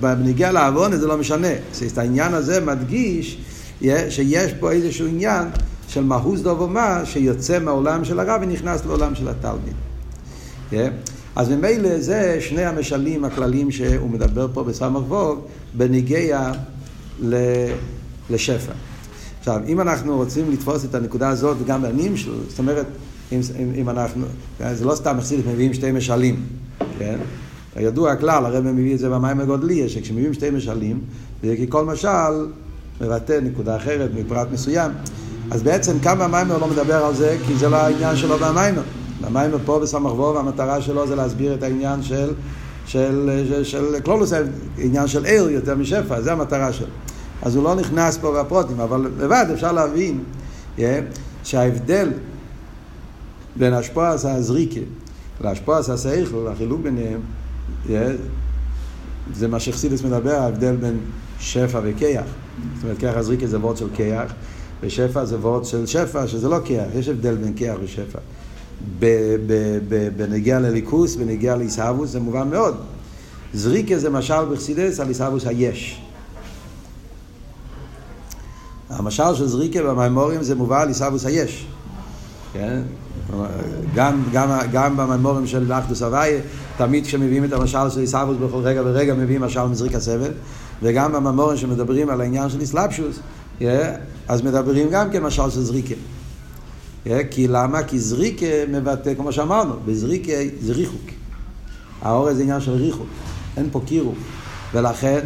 [0.00, 1.52] בנגיע לעוון זה לא משנה.
[1.92, 3.38] את העניין הזה מדגיש
[4.08, 5.48] שיש פה איזשהו עניין
[5.88, 9.74] של מהוס דוב ומה שיוצא מהעולם של הרב ונכנס לעולם של התלמיד.
[11.36, 16.52] אז ממילא זה שני המשלים הכלליים שהוא מדבר פה בסמ"ך ווב בניגיע
[18.30, 18.72] לשפע.
[19.38, 22.86] עכשיו, אם אנחנו רוצים לתפוס את הנקודה הזאת וגם בעניים שלו, זאת אומרת,
[23.32, 24.26] אם, אם, אם אנחנו,
[24.72, 26.40] זה לא סתם מחסידת מביאים שתי משלים,
[26.98, 27.18] כן?
[27.76, 31.00] ידוע הכלל, הרב מביא את זה במים הגודלי, שכשמביאים שתי משלים,
[31.42, 32.46] זה כי כל משל
[33.00, 34.90] מבטא נקודה אחרת מפרט מסוים.
[35.50, 38.82] אז בעצם כמה המיימר לא מדבר על זה, כי זה לא העניין שלו במיימר.
[39.24, 42.32] המיימר פה בסמ"ך וו, והמטרה שלו זה להסביר את העניין של,
[42.86, 44.32] של, של, של קלולוס,
[44.78, 46.86] עניין של עיר יותר משפע, זה המטרה שלו.
[47.42, 50.24] אז הוא לא נכנס פה בפרוטים, אבל לבד אפשר להבין
[50.76, 50.80] yeah,
[51.44, 52.10] שההבדל
[53.56, 54.80] בין השפועס הזריקה
[55.40, 57.20] להשפועס השכל, החילוק ביניהם,
[57.86, 57.90] yeah,
[59.34, 60.98] זה מה שחסידס מדבר, ההבדל בין
[61.40, 62.24] שפע וכיח.
[62.74, 64.32] זאת אומרת, כיח הזריקה זה וורד של כיח,
[64.82, 68.18] ושפע זה וורד של שפע, שזה לא כיח, יש הבדל בין כיח ושפע.
[70.16, 72.76] בנגיע לליכוס, בנגיע לעיסאוווס, זה מובן מאוד.
[73.54, 76.02] זריקה זה משל בחסידס על עיסאוווס היש.
[78.90, 81.66] המשל של זריקה במימורים זה מובא על עיסאוווס היש.
[82.52, 82.82] כן?
[83.94, 86.40] גם, גם, גם במימורים של אחדוס הוויה,
[86.76, 90.30] תמיד כשמביאים את המשל של עיסאוווס בכל רגע ורגע מביאים משל מזריק הסבל,
[90.82, 93.18] וגם במימורים שמדברים על העניין של איסלאפשוס,
[94.28, 95.94] אז מדברים גם כן משל של זריקה.
[97.30, 97.82] כי למה?
[97.82, 101.10] כי זריקה מבטא, כמו שאמרנו, בזריקה זה ריחוק.
[102.02, 103.06] האורז זה עניין של ריחוק,
[103.56, 104.14] אין פה קירוב.
[104.74, 105.20] ולכן,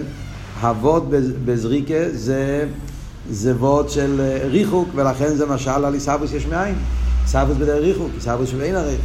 [0.60, 1.04] הוות
[1.44, 2.66] בזריקה זה,
[3.30, 6.74] זה ווט של אה, ריחוק, ולכן זה משל על עיסאוויס יש מאין.
[7.22, 8.96] עיסאוויס בדרך ריחוק, עיסאוויס שאין הרי.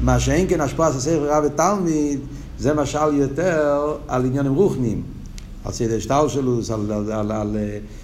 [0.00, 2.20] מה שאין כן השפעה של ספר רב ותלמיד,
[2.58, 5.02] זה משל יותר על עניינים רוחניים.
[5.64, 5.98] על סדר
[6.74, 7.99] על, על, על, על Yeah,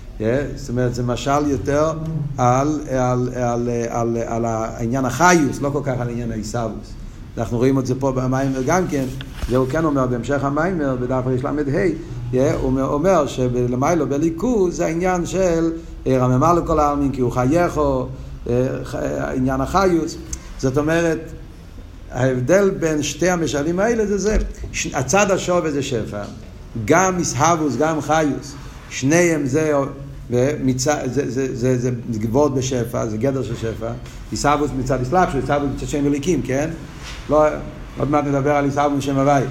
[0.56, 1.92] זאת אומרת, זה משל יותר
[2.38, 6.92] על, על, על, על, על העניין החיוס, לא כל כך על עניין העיסאוווס.
[7.38, 9.04] אנחנו רואים את זה פה במיימר גם כן,
[9.48, 11.62] זה הוא כן אומר בהמשך המיימר, בדף רל"ה,
[12.32, 15.72] yeah, הוא אומר שלמיילו בליכוז זה העניין של
[16.06, 18.06] רממה לכל העלמין כי הוא חייכו,
[19.34, 20.16] עניין החיוס.
[20.58, 21.20] זאת אומרת,
[22.10, 24.36] ההבדל בין שתי המשלים האלה זה זה,
[24.94, 26.22] הצד השווה זה שפע,
[26.84, 28.54] גם מסהבוס, גם חיוס,
[28.90, 29.72] שניהם זה
[30.30, 33.90] ומצד, זה, זה, זה, זה גבוהות בשפע, זה גדר של שפע,
[34.30, 36.70] עיסאוווס מצד אסלאפשו, עיסאוווס מצד שם אליקים, כן?
[37.30, 37.44] לא,
[37.98, 39.42] עוד מעט נדבר על עיסאוווס שם הוואי.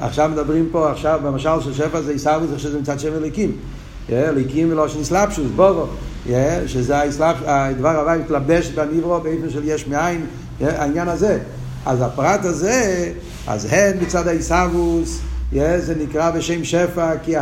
[0.00, 3.52] עכשיו מדברים פה, עכשיו במשל של שפע זה עיסאוווס, עכשיו זה מצד שם אליקים.
[4.12, 5.86] אליקים ולא של אסלאפשוס, בורו,
[6.66, 7.02] שזה
[7.46, 10.26] הדבר הוואי מתלבש בניברו באופן של יש מאין,
[10.60, 11.38] העניין הזה.
[11.86, 13.12] אז הפרט הזה,
[13.46, 15.20] אז הן מצד העיסאוווס,
[15.54, 17.34] זה נקרא בשם שפע כי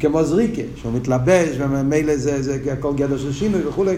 [0.00, 3.96] כמו זריקה, שהוא מתלבש וממילא זה, זה הכל גדר של שינוי וכולי,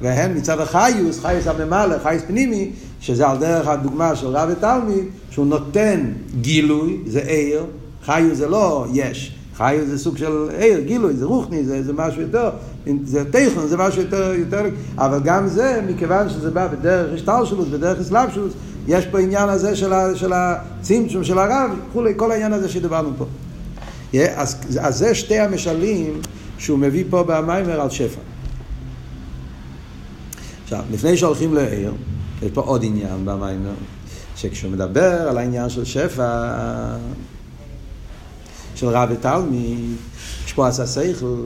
[0.00, 5.46] והן מצד החיוס, חיוס הממלא, חיוס פנימי, שזה על דרך הדוגמה של רב ותלמיד, שהוא
[5.46, 7.64] נותן גילוי, זה עיר,
[8.04, 12.22] חיוס זה לא יש, חיוס זה סוג של עיר, גילוי, זה רוחני, זה, זה משהו
[12.22, 12.50] יותר,
[13.04, 14.64] זה טכן, זה משהו יותר, יותר,
[14.98, 18.52] אבל גם זה, מכיוון שזה בא בדרך השתלשלות, בדרך אסלאפשוס,
[18.88, 23.24] יש פה עניין הזה של, של הצמצום של הרב, וכולי, כל העניין הזה שדיברנו פה.
[24.34, 26.20] אז, אז זה שתי המשלים
[26.58, 28.20] שהוא מביא פה במיימר על שפע.
[30.64, 31.92] עכשיו, לפני שהולכים לעיר,
[32.42, 33.74] יש פה עוד עניין במיימר,
[34.36, 36.52] שכשהוא מדבר על העניין של שפע,
[38.74, 39.96] של רב ותלמיד,
[40.44, 41.36] השפועס השכל,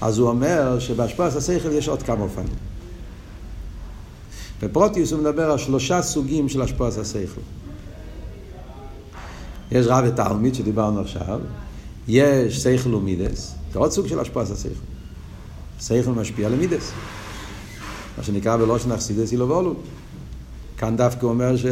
[0.00, 2.71] אז הוא אומר שבהשפועס השכל יש עוד כמה אופנים.
[4.62, 7.40] בפרוטיוס הוא מדבר על שלושה סוגים של השפועס השכל.
[9.72, 11.40] יש רב ותלמיד שדיברנו עכשיו,
[12.08, 14.68] יש שכל ומידס, זה עוד סוג של של השכל.
[15.80, 16.90] שכל משפיע למידס.
[18.18, 19.74] מה שנקרא בלושן אכסידס אילו ואולו.
[20.76, 21.66] כאן דווקא אומר ש...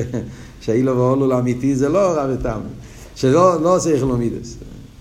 [0.60, 2.60] שאילו ואולו האמיתי זה לא רב ותם,
[3.16, 4.56] שלא לא שכל ומידס.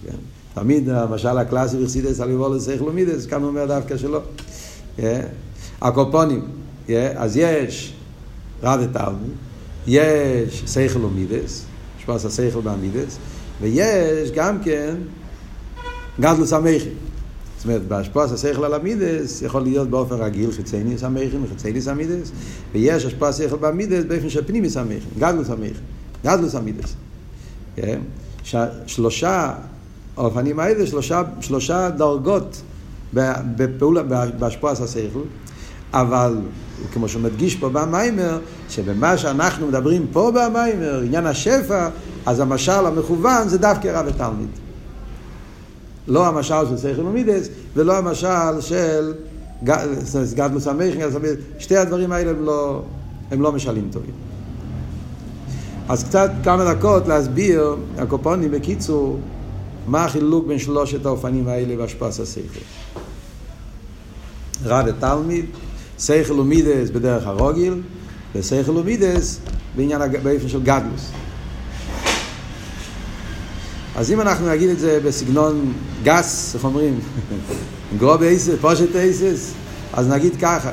[0.06, 0.18] כן?
[0.54, 4.22] תמיד המשל הקלאסי בחסידס על יבוא לשכל ומידס, כאן הוא אומר דווקא שלא.
[4.98, 5.28] כן?
[5.82, 6.59] הקופונים?
[7.16, 7.94] אז יש
[8.64, 9.30] רב ותלמי,
[9.88, 11.66] יש שכל ומידס,
[12.00, 13.18] השפעה של השכל והמידס,
[13.62, 14.96] ויש גם כן
[16.20, 16.94] גדלוס המכין.
[17.58, 22.32] זאת אומרת, בהשפעת השכל על המידס יכול להיות באופן רגיל חיצייניס המכין וחיצייניס המידס,
[22.74, 25.84] ויש השפעת השכל במידס באופן של פנימיס המכין, גדלוס המכין,
[26.26, 26.94] גדלוס המידס.
[27.76, 28.00] כן?
[28.86, 29.54] שלושה
[30.18, 32.62] אופנים האלה, שלושה, שלושה דרגות
[33.56, 34.04] בפעולה,
[34.40, 35.20] בהשפעת השכל,
[35.94, 36.38] אבל
[36.94, 41.90] כמו שהוא מדגיש פה במיימר, שבמה שאנחנו מדברים פה במיימר, עניין השפע,
[42.26, 44.50] אז המשל המכוון זה דווקא רב ותלמיד.
[46.08, 49.14] לא המשל של סייכל ומידס, ולא המשל של
[50.36, 51.02] גדלוס המכין,
[51.60, 52.82] שתי הדברים האלה הם לא,
[53.32, 54.14] הם לא משלים טובים.
[55.90, 59.20] אז קצת כמה דקות להסביר, הקופונים בקיצור,
[59.88, 62.60] מה החילוק בין שלושת האופנים האלה בהשפעת השכל.
[64.66, 65.46] רב ותלמיד,
[66.00, 67.82] שכל ומידס בדרך הרוגיל,
[68.36, 69.40] ושכל ומידס
[69.76, 71.12] בעניין, באופן של גדלוס.
[73.96, 77.00] אז אם אנחנו נגיד את זה בסגנון גס, איך אומרים?
[77.98, 79.54] גרוב אייסס, פושט אייסס,
[79.94, 80.72] אז נגיד ככה.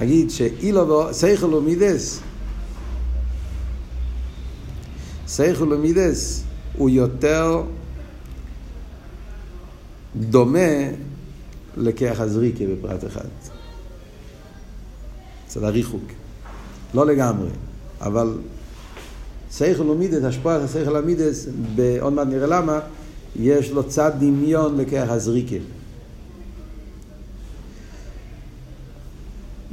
[0.00, 2.20] נגיד שאילו שכל ומידס,
[5.28, 6.42] שכל ומידס
[6.76, 7.62] הוא יותר
[10.16, 10.58] דומה
[11.76, 13.28] לכיח הזריקה בפרט אחד.
[15.52, 16.02] אצל הריחוק.
[16.94, 17.48] לא לגמרי,
[18.00, 18.38] אבל
[19.50, 21.46] שכל ומידס, השפעת השכל המידס,
[22.00, 22.80] עוד מעט נראה למה,
[23.36, 25.56] יש לו צד דמיון לכיח הזריקה.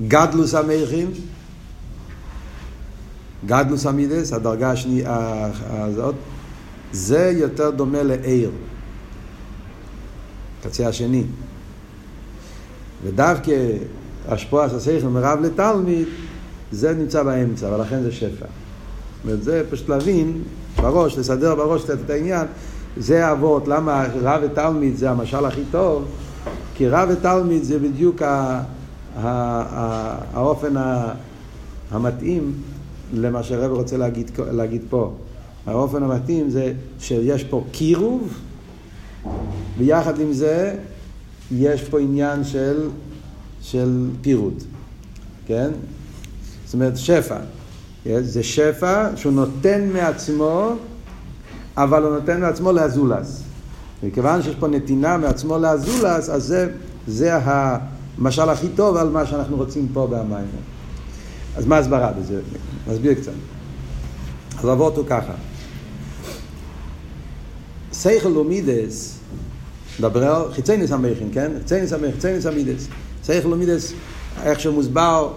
[0.07, 1.11] גדלוס המכין,
[3.45, 6.15] גדלוס המידס, הדרגה השנייה הזאת,
[6.91, 8.51] זה יותר דומה לעיר,
[10.63, 11.23] קצה השני.
[13.03, 13.53] ודווקא
[14.29, 16.07] השפוע השכל מרב לתלמיד,
[16.71, 18.45] זה נמצא באמצע, ולכן זה שפע.
[18.45, 20.41] זאת אומרת, זה פשוט להבין
[20.75, 22.47] בראש, לסדר בראש קצת את העניין,
[22.97, 26.05] זה האבות, למה רב ותלמיד זה המשל הכי טוב,
[26.75, 28.61] כי רב ותלמיד זה בדיוק ה,
[30.33, 30.73] האופן
[31.91, 32.53] המתאים
[33.13, 35.11] למה שהרב רוצה להגיד, להגיד פה.
[35.65, 38.33] האופן המתאים זה שיש פה קירוב,
[39.77, 40.75] ויחד עם זה
[41.51, 42.89] יש פה עניין של,
[43.61, 44.63] של פירוט,
[45.47, 45.71] כן?
[46.65, 47.37] זאת אומרת שפע.
[48.21, 50.75] זה שפע שהוא נותן מעצמו,
[51.77, 53.43] אבל הוא נותן מעצמו לאזולס.
[54.03, 56.69] מכיוון שיש פה נתינה מעצמו לאזולס, אז זה,
[57.07, 60.47] זה המשל הכי טוב על מה שאנחנו רוצים פה במים.
[61.57, 62.41] אז מה הסברה בזה?
[62.87, 63.31] נסביר קצת.
[64.59, 65.33] אז עבור אותו ככה.
[67.93, 69.19] סייכל לומידס,
[69.99, 71.51] מדבר על חיצייניס המוחין, כן?
[71.59, 72.87] חיצייניס המוחין, חיצייניס המידס.
[73.29, 73.93] סייכל לומידס,
[74.43, 75.31] איך שמוסבר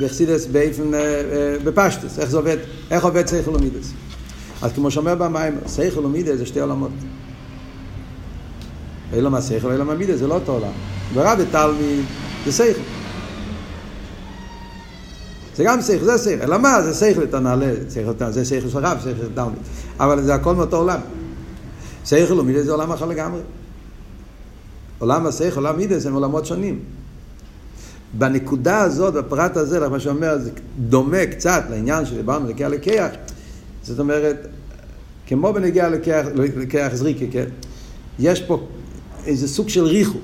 [0.00, 2.56] בחסידס באופן, אה, אה, בפשטס, איך זה עובד,
[2.90, 3.92] איך עובד סייכל לומידס.
[4.62, 6.90] אז כמו שאומר במים, סייכל ומידס זה שתי עולמות.
[9.12, 10.72] אלא מה סייכל, אלא מה מידס, זה לא אותו עולם.
[11.14, 12.04] ורב ותלמיד
[12.46, 12.80] זה סייכל.
[15.56, 16.42] זה גם שכל, זה שכל.
[16.42, 16.82] אלא מה?
[16.82, 17.72] זה שכל את הנעלה,
[18.30, 19.58] זה שכל של רב, שכל של תלמיד.
[20.00, 21.00] אבל זה הכל מאותו עולם.
[22.04, 23.40] שכל ומידס זה עולם אחר לגמרי.
[24.98, 26.78] עולם השכל, עולם מידס הם עולמות שונים.
[28.14, 33.08] בנקודה הזאת, בפרט הזה, מה שאומר, זה דומה קצת לעניין שדיברנו לקח לקח.
[33.82, 34.46] זאת אומרת,
[35.26, 35.88] כמו בנגיע
[36.56, 37.44] לקח זריקה, כן?
[38.18, 38.66] יש פה
[39.26, 40.22] איזה סוג של ריחוק.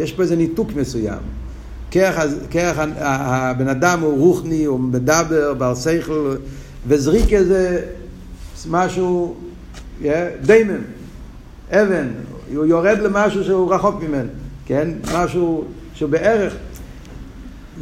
[0.00, 1.18] יש פה איזה ניתוק מסוים.
[2.50, 6.36] כרך הבן אדם הוא רוחני, הוא מדבר, בעל שכל,
[6.86, 7.82] וזריקה זה
[8.70, 9.34] משהו,
[10.02, 10.06] yeah,
[10.42, 10.80] דיימן,
[11.70, 12.08] אבן,
[12.54, 14.28] הוא יורד למשהו שהוא רחוק ממנו,
[14.66, 14.88] כן?
[15.14, 16.54] משהו שהוא בערך,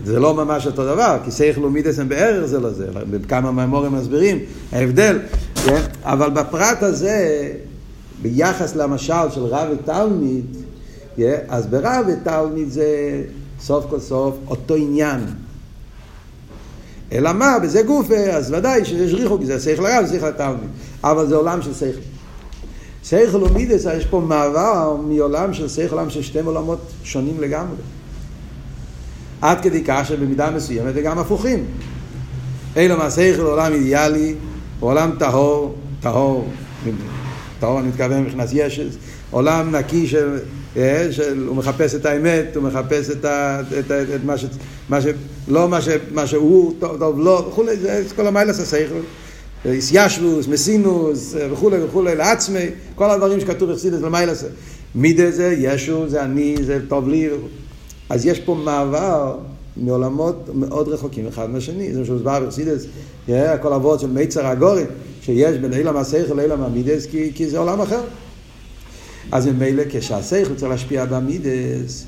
[0.04, 3.92] זה לא ממש אותו דבר, כי שכל ומידס הם בערך זה לא זה, בכמה מהמורים
[3.92, 4.38] מסבירים,
[4.72, 5.18] ההבדל,
[5.54, 5.82] כן?
[6.02, 7.48] אבל בפרט הזה,
[8.22, 10.46] ביחס למשל של רב ותלמיד,
[11.16, 11.38] כן?
[11.48, 13.22] אז ברב ותלמיד זה
[13.60, 15.20] סוף כל סוף אותו עניין.
[17.12, 20.68] אלא מה, בזה גופה, אז ודאי שיש ריחוק, זה שכל הרב, זה שכל התלמיד.
[21.04, 22.11] אבל זה עולם של שכל.
[23.04, 27.76] שכל ומידס, יש פה מעבר מעולם של שכל, עולם של שתי עולמות שונים לגמרי.
[29.40, 31.64] עד כדי כך שבמידה מסוימת זה גם הפוכים.
[32.76, 34.34] אלא מה, שכל עולם אידיאלי,
[34.80, 36.48] עולם טהור, טהור,
[37.60, 38.96] טהור אני מתכוון מבחינת ישס,
[39.30, 40.38] עולם נקי של
[40.76, 44.44] אה, של, הוא מחפש את האמת, הוא מחפש את, ה, את, את, את מה, ש,
[44.88, 45.06] מה ש...
[45.48, 49.00] לא מה, ש, מה שהוא טוב, טוב לא, וכולי, זה כל המיילס השכל.
[49.64, 54.44] איסיישבוס, מסינוס וכולי וכולי, לעצמי, כל הדברים שכתוב בחסידס למיילס.
[54.94, 57.28] מידה זה, ישו, זה אני, זה טוב לי.
[58.10, 59.36] אז יש פה מעבר
[59.76, 61.92] מעולמות מאוד רחוקים אחד מהשני.
[61.92, 62.86] זה מה שהוסבר בחסידס,
[63.62, 64.84] כל אבות של מיצר הגורי,
[65.22, 68.00] שיש בין אילם השכל לאילם המידס, כי, כי זה עולם אחר.
[69.32, 72.04] אז ממילא כשהשכל צריך להשפיע במידס,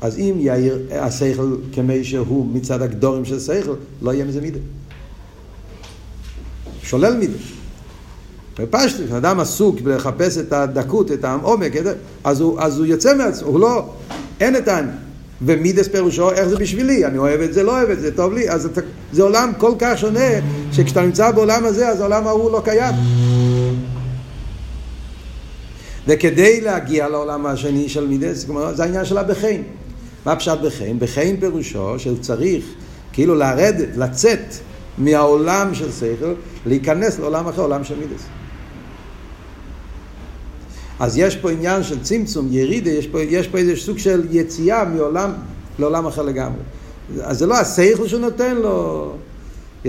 [0.00, 4.58] אז אם יאיר השכל כמי שהוא מצד הגדורים של שכל, לא יהיה מזה מידה.
[6.82, 7.38] שולל מידה.
[8.58, 11.72] ופשטי, כשאדם עסוק בלחפש את הדקות, את העומק,
[12.24, 13.84] אז הוא, אז הוא יוצא מעצמו, הוא לא,
[14.40, 14.94] אין את העניין.
[15.42, 17.06] ומידס פירושו, איך זה בשבילי?
[17.06, 18.50] אני אוהב את זה, לא אוהב את זה, טוב לי.
[18.50, 18.80] אז אתה,
[19.12, 20.28] זה עולם כל כך שונה,
[20.72, 22.94] שכשאתה נמצא בעולם הזה, אז העולם ההוא לא קיים.
[26.06, 29.62] וכדי להגיע לעולם השני של מידס, זה העניין של הבחין.
[30.26, 30.98] מה פשט בחין?
[30.98, 32.64] בחין פירושו שהוא צריך
[33.12, 34.54] כאילו לרדת, לצאת
[34.98, 36.34] מהעולם של שכל,
[36.66, 38.22] להיכנס לעולם אחר, עולם של מידס.
[41.00, 44.84] אז יש פה עניין של צמצום, ירידה, יש פה, יש פה איזה סוג של יציאה
[44.84, 45.32] מעולם
[45.78, 46.60] לעולם אחר לגמרי.
[47.22, 49.12] אז זה לא השכל שהוא נותן לו,
[49.84, 49.88] yeah,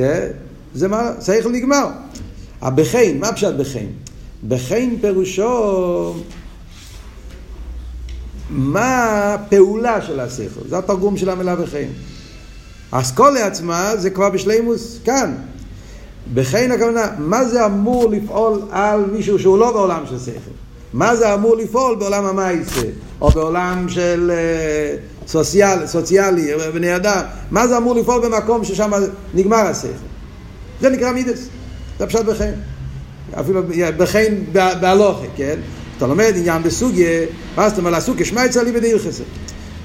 [0.74, 1.88] זה מה, שכל נגמר.
[2.62, 3.90] הבחין, מה פשט בחין?
[4.48, 6.16] בחין פירושו
[8.50, 11.90] מה הפעולה של השכל, זה התרגום של המילה בחין.
[12.92, 15.36] האסכולה עצמה זה כבר בשלימוס כאן.
[16.34, 20.52] בחין הכוונה, מה זה אמור לפעול על מישהו שהוא לא בעולם של שכל?
[20.94, 22.82] מה זה אמור לפעול בעולם המייסה,
[23.22, 27.22] או בעולם של uh, סוציאל, סוציאלי, בני אדם?
[27.52, 28.92] מה זה אמור לפעול במקום ששם
[29.34, 29.88] נגמר השכל?
[30.82, 31.48] זה נקרא מידס,
[32.00, 32.54] זה פשוט בחין.
[33.40, 33.62] אפילו
[33.98, 35.60] בחין בהלוכה, כן?
[35.98, 39.24] אתה לומד עניין בסוגיה, מה זאת אומרת, הסוגיה שמע יצא לי בדיר חסר.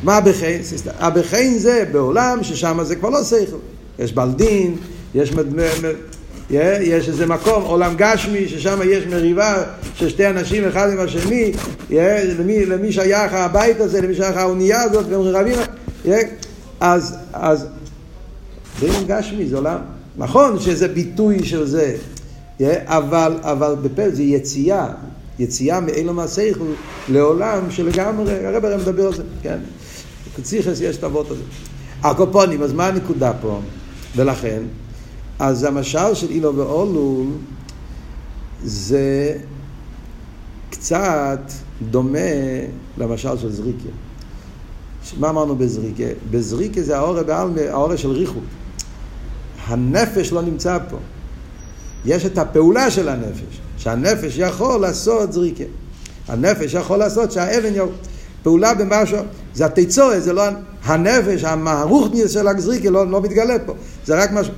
[0.03, 0.63] מה הבחיין?
[0.99, 3.57] הבחיין זה בעולם ששם זה כבר לא שכל.
[3.99, 4.77] יש בלדין,
[5.15, 5.47] יש, מד...
[6.51, 9.63] יש איזה מקום, עולם גשמי, ששם יש מריבה
[9.95, 11.53] של שתי אנשים אחד עם השני,
[11.91, 15.57] למי, למי שייך הבית הזה, למי שייך האונייה הזאת, והם רבים,
[16.81, 17.67] אז, אז
[18.81, 19.79] זה עולם גשמי, זה עולם,
[20.17, 21.97] נכון שזה ביטוי של זה,
[22.85, 24.87] אבל, אבל בפה זה יציאה,
[25.39, 26.65] יציאה מאילו מהסייכל
[27.09, 29.59] לעולם שלגמרי, הרב הרי מדבר על זה, כן?
[30.37, 31.43] קציחס יש את האבות הזה.
[32.03, 33.61] הקופונים, אז מה הנקודה פה?
[34.17, 34.63] ולכן,
[35.39, 37.27] אז המשל של אילו ואולול
[38.65, 39.37] זה
[40.71, 41.41] קצת
[41.91, 42.19] דומה
[42.99, 43.89] למשל של זריקה.
[45.19, 46.05] מה אמרנו בזריקה?
[46.31, 48.45] בזריקה זה האורה בעלמה, האורה של ריחוק.
[49.67, 50.97] הנפש לא נמצא פה.
[52.05, 53.61] יש את הפעולה של הנפש.
[53.79, 55.65] שהנפש יכול לעשות זריקה.
[56.29, 57.93] הנפש יכול לעשות שהאבן יור...
[58.47, 59.19] פעולה במשהו,
[59.55, 60.43] זה התיצורת, זה לא
[60.85, 63.73] הנפש, המערוכניס של הזריקה לא, לא מתגלה פה,
[64.05, 64.53] זה רק משהו.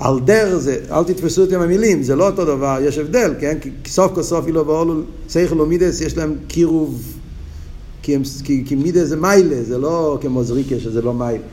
[0.00, 3.58] על דר זה, אל תתפסו אותי עם המילים, זה לא אותו דבר, יש הבדל, כן?
[3.60, 4.94] כי סוף כל סוף אילו ואולו,
[5.28, 7.02] סייכל ומידס, יש להם קירוב,
[8.02, 11.44] כי, כי, כי מידס זה מיילה, זה לא כמו זריקה שזה לא מיילה.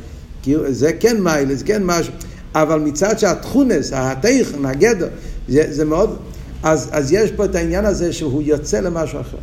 [0.70, 2.14] זה כן מיילה, זה כן משהו,
[2.56, 5.08] אבל מצד שהתכונס, התכן, הגדר,
[5.48, 6.18] זה, זה מאוד,
[6.64, 9.38] אז, אז יש פה את העניין הזה שהוא יוצא למשהו אחר.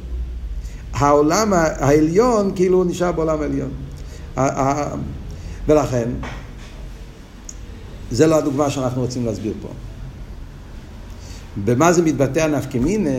[0.93, 3.71] העולם העליון כאילו נשאר בעולם העליון.
[5.69, 6.09] ולכן,
[8.13, 9.69] זה לא הדוגמה שאנחנו רוצים להסביר פה.
[11.65, 13.11] במה זה מתבטא הנפקמינה?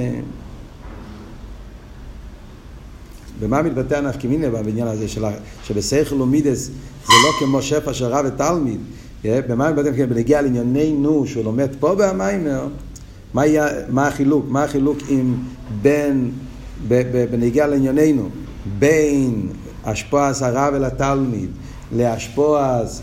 [3.39, 5.25] במה מתבטא הנפקמינה בעניין הזה של,
[5.63, 6.65] שבשכל ומידס
[7.05, 8.79] זה לא כמו שפע של רב ותלמיד?
[9.25, 10.05] במה מתבטא?
[10.05, 12.67] בנגיע לענייננו שהוא לומד פה במיימר
[13.33, 14.45] מה, היה, מה החילוק?
[14.49, 15.35] מה החילוק עם
[15.81, 16.31] בין,
[17.31, 18.29] בנגיע לענייננו,
[18.79, 19.49] בין
[19.83, 21.49] אשפועס הרב אל התלמיד
[21.91, 23.01] לאשפועס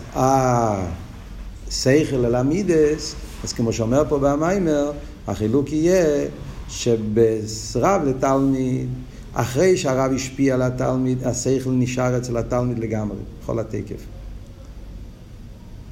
[1.70, 3.14] השכל אל המידס,
[3.44, 4.92] אז כמו שאומר פה במיימר,
[5.26, 6.26] החילוק יהיה
[6.68, 8.88] שברב לתלמיד,
[9.32, 14.00] אחרי שהרב השפיע על התלמיד, השכל נשאר אצל התלמיד לגמרי, בכל התקף.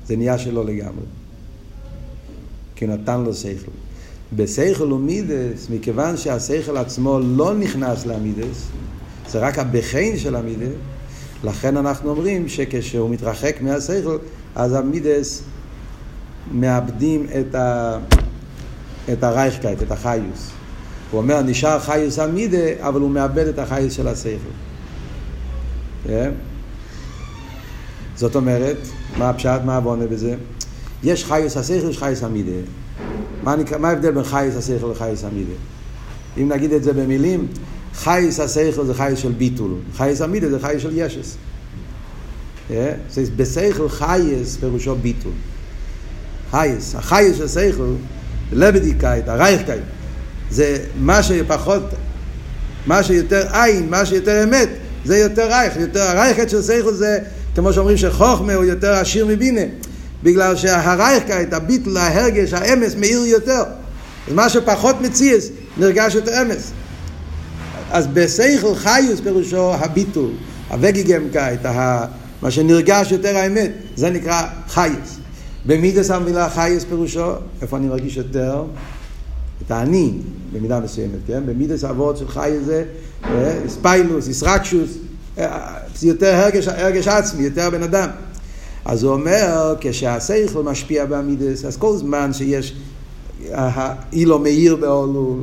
[0.07, 1.05] זה נהיה שלו לגמרי.
[2.77, 3.71] כי נתן לו שכל.
[4.37, 8.67] בשכל ומידס, מכיוון שהשכל עצמו לא נכנס למידס,
[9.29, 10.73] זה רק הבחין של המידס,
[11.45, 14.19] לכן אנחנו אומרים שכשהוא מתרחק מהשכל,
[14.55, 15.43] אז המידס
[16.53, 17.99] מאבדים את, ה...
[19.13, 20.51] את הרייכקייט, את החיוס.
[21.11, 24.55] הוא אומר, נשאר חיוס המידה, אבל הוא מאבד את החיוס של השכל.
[26.07, 26.31] כן?
[28.17, 28.79] זאת אומרת,
[29.19, 30.35] מה הפשט, מה הבונה בזה?
[31.03, 32.61] יש חיוס השכל, יש חיוס המידה.
[33.43, 35.53] מה, נקרא, מה ההבדל בין חייס השכל לחייס המידה?
[36.39, 37.47] אם נגיד את זה במילים,
[37.95, 41.37] חייס השכל זה חייס של ביטול, חייס המידה זה חייס של ישס.
[42.71, 42.73] Yeah?
[43.37, 45.33] בשכל חייס פירושו ביטול.
[46.51, 47.93] חייס, החייס של שכל,
[48.53, 49.83] לבדיקאית, הרייכקאית,
[50.51, 51.83] זה מה שפחות,
[52.87, 54.69] מה שיותר עין, מה שיותר אמת,
[55.05, 57.19] זה יותר רייך, יותר הרייכקאית של שכל זה,
[57.55, 59.61] כמו שאומרים שחוכמה הוא יותר עשיר מבינה.
[60.23, 63.63] בגלל שהרייכקייט, הביטל, ההרגש, האמס, מאיר יותר.
[64.29, 66.73] אז מה שפחות מציאס, נרגש יותר אמס.
[67.91, 70.31] אז בסייכל חיוס פירושו הביטול,
[70.69, 71.67] הווגיגמקייט,
[72.43, 75.18] מה שנרגש יותר האמת, זה נקרא חייס.
[75.69, 78.65] במידס המילה חייס פירושו, איפה אני מרגיש יותר?
[79.67, 80.13] את האני,
[80.53, 81.47] במידה מסוימת, כן?
[81.47, 82.85] במידס אבות של חייס זה,
[83.25, 84.91] אה, ספיילוס, ישרקשוס,
[85.37, 88.09] זה יותר הרגש, הרגש עצמי, יותר בן אדם.
[88.85, 92.77] אז הוא אומר, כשהשכל משפיע בעמידס, אז כל זמן שיש
[94.13, 95.41] אילו מאיר באולול,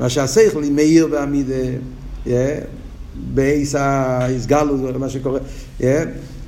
[0.00, 1.64] מה שהשכל מאיר בעמידה,
[3.34, 5.38] בעיס ההסגלות, מה שקורה,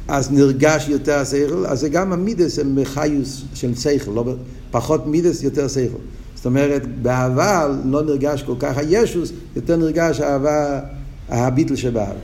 [0.08, 4.34] אז נרגש יותר השכל, אז זה גם המידס הם חיוס של שכל, לא,
[4.70, 5.98] פחות מידס, יותר שכל.
[6.34, 10.80] זאת אומרת, באהבה לא נרגש כל כך הישוס, יותר נרגש האהבה,
[11.28, 12.20] הביטל שבאהבה.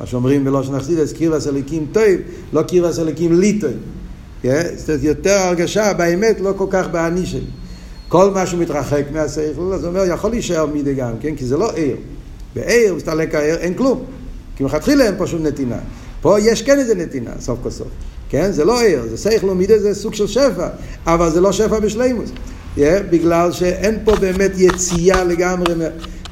[0.00, 2.04] מה שאומרים בלושן אכסידס, קירבס אליקים טוב,
[2.52, 3.72] לא קירבס אליקים ליטוי.
[4.42, 7.40] זאת אומרת, יותר הרגשה באמת, לא כל כך באני שלי.
[8.08, 11.34] כל מה שהוא מתרחק מהשכל, אז הוא אומר, יכול להישאר מידי גם, כן?
[11.36, 11.96] כי זה לא עיר.
[12.54, 14.04] בעיר, מסתלק העיר, אין כלום.
[14.56, 15.78] כי מלכתחילה אין פה שום נתינה.
[16.20, 17.88] פה יש כן איזה נתינה, סוף כל סוף.
[18.28, 18.52] כן?
[18.52, 20.68] זה לא עיר, זה שכל ומידה זה סוג של שפע,
[21.06, 22.30] אבל זה לא שפע בשלימוס.
[22.76, 25.74] Yeah, בגלל שאין פה באמת יציאה לגמרי,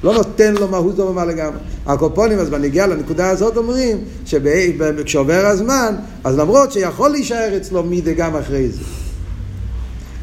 [0.05, 1.59] לא נותן לו מהות דומה לגמרי.
[1.87, 8.37] הקופונים, אז בנגיעה לנקודה הזאת אומרים שכשעובר הזמן, אז למרות שיכול להישאר אצלו מידה גם
[8.37, 8.80] אחרי זה.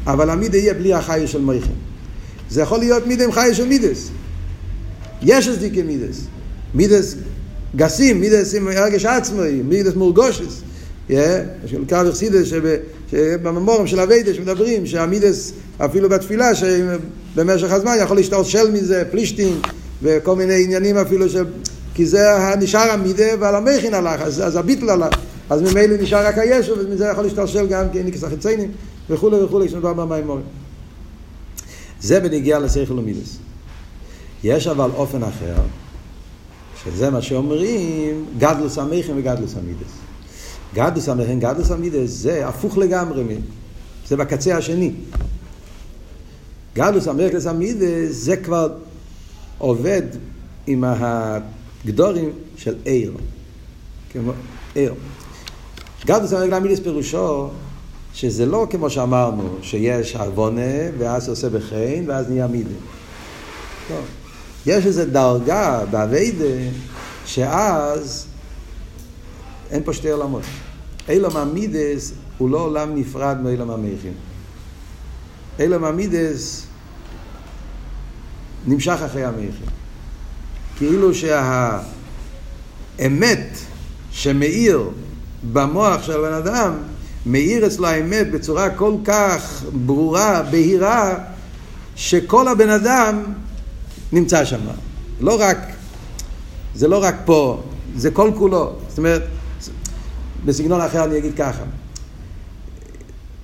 [0.06, 1.72] אבל המידה יהיה בלי החי של מייכם.
[2.50, 4.10] זה יכול להיות מידה עם חי של מידס.
[5.22, 6.20] יש את דיקי מידס.
[6.74, 7.14] מידס
[7.76, 10.62] גסים, מידס עם הרגש עצמאי, מידס מורגושס.
[11.08, 12.48] יש קו אכסידס
[13.10, 19.60] שבממורים של אביידה שמדברים שהמידס אפילו בתפילה שבמשך הזמן יכול להשתלשל מזה פלישטים
[20.02, 21.36] וכל מיני עניינים אפילו ש...
[21.94, 22.28] כי זה
[22.60, 25.14] נשאר המידה ועל המכין הלך אז, אז הביטל הלך.
[25.50, 28.70] אז ממילא נשאר רק הישו ומזה יכול להשתלשל גם כניקס החיציינים
[29.10, 30.44] וכולי וכולי כשמדובר במימורים
[32.00, 33.36] זה בנגיעה לשכל ומידס
[34.44, 35.54] יש אבל אופן אחר
[36.84, 39.92] שזה מה שאומרים גדלוס המכין וגדלוס המידס
[40.74, 43.24] גדלוס המכין, גדלוס המידס זה הפוך לגמרי
[44.08, 44.92] זה בקצה השני
[46.74, 48.68] גדלוס המכין המידס זה כבר
[49.58, 50.02] עובד
[50.66, 53.12] עם הגדורים של עיר
[54.12, 54.32] כמו
[54.74, 54.94] עיר
[56.06, 57.48] גדלוס המידס פירושו
[58.14, 62.70] שזה לא כמו שאמרנו, שיש עוונה, ואז עושה בחן, ואז נהיה מידה.
[63.90, 63.96] לא.
[64.66, 66.44] יש איזו דרגה באביידה,
[67.26, 68.26] שאז
[69.70, 70.42] אין פה שתי עולמות.
[71.08, 74.12] אילום המידס הוא לא עולם נפרד מאילום המכין.
[75.58, 76.66] אילום המידס
[78.66, 79.66] נמשך אחרי המכין.
[80.76, 81.88] כאילו שהאמת
[84.10, 84.90] שמאיר
[85.52, 86.72] במוח של בן אדם
[87.26, 91.18] מאיר אצלו האמת בצורה כל כך ברורה, בהירה,
[91.96, 93.22] שכל הבן אדם
[94.14, 94.60] נמצא שם.
[95.20, 95.58] לא רק,
[96.74, 97.62] זה לא רק פה,
[97.96, 98.72] זה כל כולו.
[98.88, 99.22] זאת אומרת,
[100.44, 101.64] בסגנון אחר אני אגיד ככה.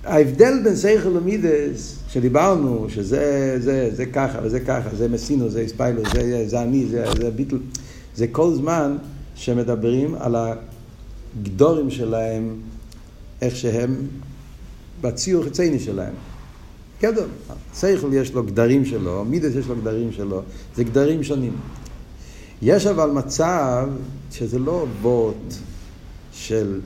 [0.04, 6.02] ההבדל בין סייכל ומידס, שדיברנו, שזה זה, זה ככה וזה ככה, זה מסינו, זה ספיילר,
[6.12, 7.58] זה, זה אני, זה, זה ביטל,
[8.16, 8.96] זה כל זמן
[9.34, 10.36] שמדברים על
[11.36, 12.54] הגדורים שלהם
[13.42, 13.96] איך שהם
[15.00, 16.14] בציור חיצייני שלהם.
[17.00, 17.24] כדור,
[17.74, 20.42] שכל יש לו גדרים שלו, מידס יש לו גדרים שלו,
[20.76, 21.56] זה גדרים שונים.
[22.62, 23.88] יש אבל מצב
[24.32, 25.54] שזה לא וורט
[26.32, 26.80] של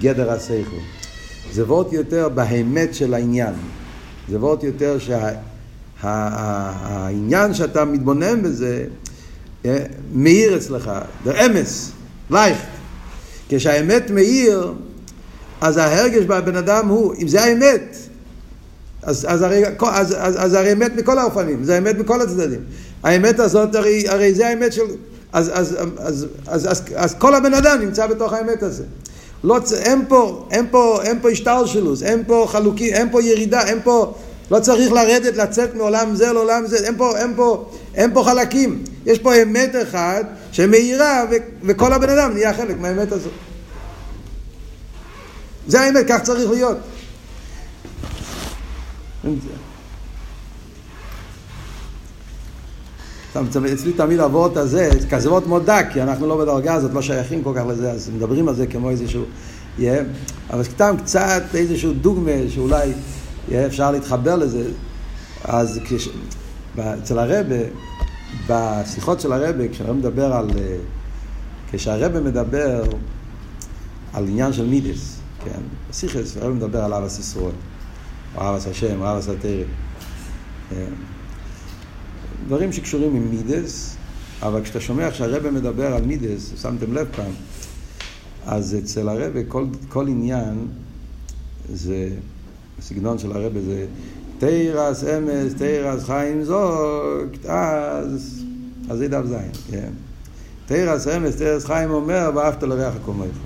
[0.00, 0.76] גדר השכל,
[1.52, 3.54] זה וורט יותר באמת של העניין,
[4.28, 8.84] זה וורט יותר שהעניין שה, שאתה מתבונן בזה
[9.64, 9.84] אה,
[10.14, 10.90] מאיר אצלך,
[11.24, 11.92] זה אמס,
[12.30, 12.58] לייך.
[13.48, 14.72] כשהאמת מאיר,
[15.60, 17.96] אז ההרגש בבן אדם הוא, אם זה האמת,
[19.02, 22.60] אז, אז, הרי, אז, אז, אז הרי אמת מכל האופנים, זה אמת מכל הצדדים.
[23.02, 24.82] האמת הזאת, הרי, הרי זה האמת של...
[25.32, 28.84] אז, אז, אז, אז, אז, אז כל הבן אדם נמצא בתוך האמת הזה.
[29.44, 33.78] לא, אין פה, אין פה, אין פה השתלשלוס, אין פה חלוקים, אין פה ירידה, אין
[33.84, 34.14] פה,
[34.50, 38.84] לא צריך לרדת, לצאת מעולם זה לעולם זה, אין פה, אין פה, אין פה חלקים.
[39.06, 41.24] יש פה אמת אחת שמאירה
[41.62, 43.32] וכל הבן אדם נהיה חלק מהאמת הזאת.
[45.66, 46.76] זה האמת, כך צריך להיות.
[53.72, 57.52] אצלי תמיד הוורט הזה, כזה וורט מודע, כי אנחנו לא בדרגה הזאת, לא שייכים כל
[57.56, 59.24] כך לזה, אז מדברים על זה כמו איזשהו...
[59.78, 59.82] Yeah,
[60.50, 62.92] אבל סתם קצת איזשהו דוגמה שאולי
[63.48, 64.64] yeah, אפשר להתחבר לזה.
[65.44, 66.08] אז כש...
[66.78, 67.56] אצל הרבה,
[68.48, 70.50] בשיחות של הרבה, כשהרבה מדבר על...
[71.72, 72.82] כשהרבה מדבר
[74.12, 75.60] על עניין של מידס, כן,
[75.90, 77.52] בסיכס, הרב מדבר על אבס ישראל,
[78.36, 79.64] או אבס השם, או אבס התרא.
[80.70, 80.84] כן.
[82.46, 83.96] דברים שקשורים עם מידס,
[84.42, 87.32] אבל כשאתה שומע שהרבא מדבר על מידס, שמתם לב פעם,
[88.46, 90.68] אז אצל הרבא כל, כל עניין
[91.72, 92.08] זה,
[92.78, 93.86] הסגנון של הרבא זה
[94.38, 98.44] תירס אמס, תירס חיים זוק, אז,
[98.90, 99.90] אז זה דף זין, כן.
[100.66, 103.36] תרס אמס, תרס חיים אומר, ואהבת לריח הקומך.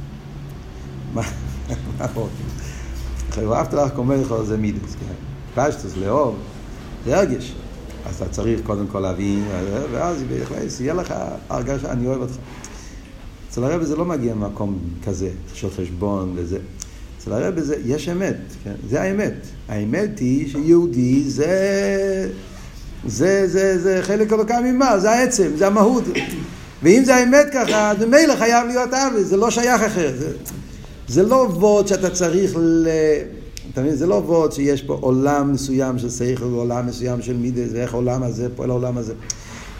[1.15, 1.23] מה
[2.15, 2.31] עוד?
[3.39, 5.15] ואהבת לריח הקומך זה מידס, כן.
[5.55, 6.37] פשטוס, לאהוב,
[7.05, 7.55] זה הרגש.
[8.07, 9.45] אז אתה צריך קודם כל להבין,
[9.93, 10.25] ואז
[10.81, 11.15] יהיה לך
[11.49, 12.35] הרגשה, אני אוהב אותך.
[13.51, 16.59] אצל הרבי זה לא מגיע ממקום כזה, של חשבון וזה.
[17.19, 18.73] אצל הרבי זה, יש אמת, כן?
[18.89, 19.35] זה האמת.
[19.69, 22.29] האמת היא שיהודי זה,
[23.07, 26.05] זה, זה, זה חלק אלוקה ממה, זה העצם, זה המהות.
[26.83, 30.13] ואם זה האמת ככה, אז ממילא חייב להיות אבי, זה לא שייך אחר.
[31.09, 32.89] זה, לא וורד שאתה צריך ל...
[33.73, 33.95] אתה מבין?
[33.95, 38.23] זה לא וורד שיש פה עולם מסוים של שכל ועולם מסוים של מידס, ואיך העולם
[38.23, 39.13] הזה פועל העולם הזה.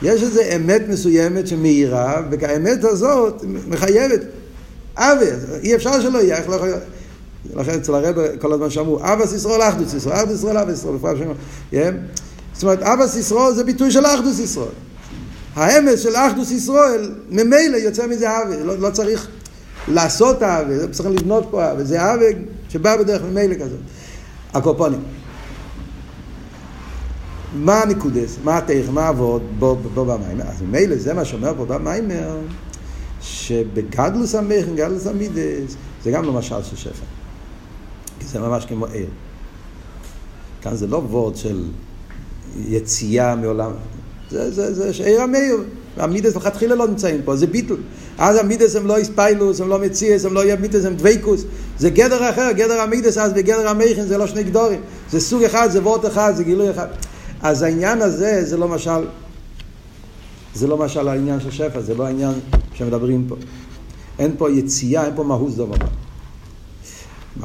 [0.03, 4.21] יש איזו אמת מסוימת שמאירה, והאמת הזאת מחייבת.
[4.97, 5.25] אבי,
[5.63, 6.69] אי אפשר שלא יהיה, איך לא יכול...
[7.55, 10.99] לכן אצל הרב כל הזמן שאמרו, אבא סיסרול אחדוס סיסרול, אחדוס ישראל אבא סיסרול,
[12.55, 14.69] זאת אומרת, אבא סיסרול זה ביטוי של אחדוס ישראל.
[15.55, 19.29] האמס של אחדוס ישראל, ממילא יוצא מזה אבי, לא, לא צריך
[19.89, 22.25] לעשות לא צריך לבנות פה אבי, זה אבי
[22.69, 23.81] שבא בדרך ממילא כזאת.
[24.55, 25.01] הקופונים.
[27.55, 30.45] מה הנקודס, מה התך, מה עבוד בו, בו במיימר?
[30.45, 32.39] אז ממילא זה מה שאומר פה במיימר,
[33.21, 37.05] שבגדלוס המכן, גדלוס המידס, זה גם לא משל של שפע.
[38.21, 39.07] כי זה ממש כמו עיר.
[40.63, 41.65] כאן זה לא וורד של
[42.69, 43.71] יציאה מעולם,
[44.31, 45.57] זה, זה, זה שעיר המאיר,
[45.97, 47.81] המידס לכתחילה לא נמצאים פה, זה ביטול.
[48.19, 51.45] אז המידס הם לא איספיילוס, הם לא מציאס, הם לא מידס, הם דבייקוס.
[51.79, 54.81] זה גדר אחר, גדר המידס אז וגדר המכן זה לא שני גדורים.
[55.11, 56.87] זה סוג אחד, זה וורט אחד, זה גילוי אחד.
[57.43, 59.07] אז העניין הזה זה לא משל,
[60.55, 62.35] זה לא משל העניין של שפע, זה לא העניין
[62.75, 63.37] שמדברים פה.
[64.19, 65.77] אין פה יציאה, אין פה מהות דבר.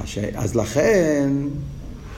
[0.06, 0.18] ש...
[0.36, 1.30] אז לכן,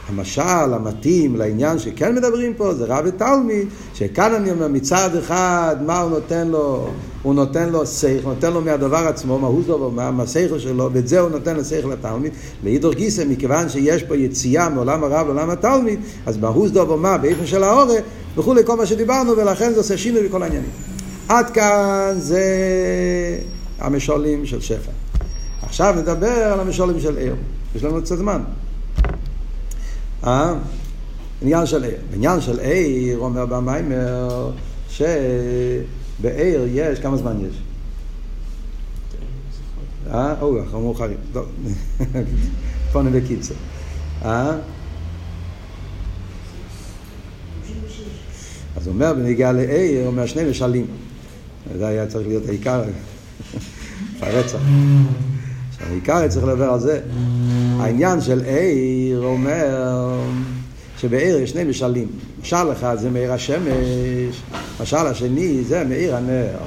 [0.10, 0.41] המשל
[0.74, 6.12] המתאים לעניין שכן מדברים פה זה רב ותלמיד, שכאן אני אומר מצד אחד מה הוא
[6.12, 6.88] נותן לו,
[7.22, 11.20] הוא נותן לו שכל, נותן לו מהדבר עצמו, מהות דבר, מה, מהשכל שלו, ואת זה
[11.20, 12.32] הוא נותן לשכל לתלמיד.
[12.64, 17.45] לאידור גיסא, מכיוון שיש פה יציאה מעולם הרב לעולם התלמיד, אז מהות דבר מה, באיפה
[17.45, 17.95] של האורה,
[18.38, 20.70] וכולי, כל מה שדיברנו, ולכן זה עושה שינוי בכל העניינים.
[21.30, 22.43] עד כאן זה
[23.80, 24.91] המשולים של שפע.
[25.64, 27.36] עכשיו נדבר על המשולים של עיר.
[27.76, 28.41] יש לנו קצת זמן.
[30.24, 30.54] אה?
[31.42, 31.98] עניין של עיר.
[32.14, 34.52] עניין של עיר, אומר במיימר,
[34.90, 37.62] שבעיר יש, כמה זמן יש?
[40.14, 40.42] אה?
[40.42, 41.18] או, אנחנו מאוחרים.
[41.34, 41.46] טוב.
[42.92, 43.58] פונה בקיצור.
[44.26, 44.52] אה?
[48.76, 50.86] אז הוא אומר, בנגיעה לעיר, הוא אומר שני משלים.
[51.78, 52.84] זה היה צריך להיות העיקר,
[54.22, 54.60] הרצח.
[55.90, 57.02] העיקר צריך לדבר על זה.
[57.80, 60.20] העניין של עיר אומר
[60.98, 62.08] שבעיר יש שני משלים.
[62.42, 64.42] משל אחד זה מאיר השמש,
[64.82, 66.58] משל השני זה מאיר הנר.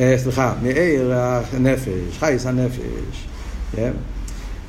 [0.00, 1.12] אה, סליחה, מאיר
[1.52, 3.26] הנפש, חייס הנפש.
[3.76, 3.92] כן?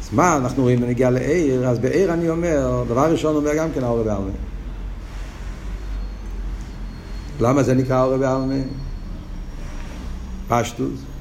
[0.02, 1.68] אז מה אנחנו רואים בנגיעה לעיר?
[1.68, 4.32] אז בעיר אני אומר, דבר ראשון אומר גם כן האור בעלמא.
[7.40, 8.56] למה זה נקרא אור בעלמא?
[10.48, 11.13] פשטוס.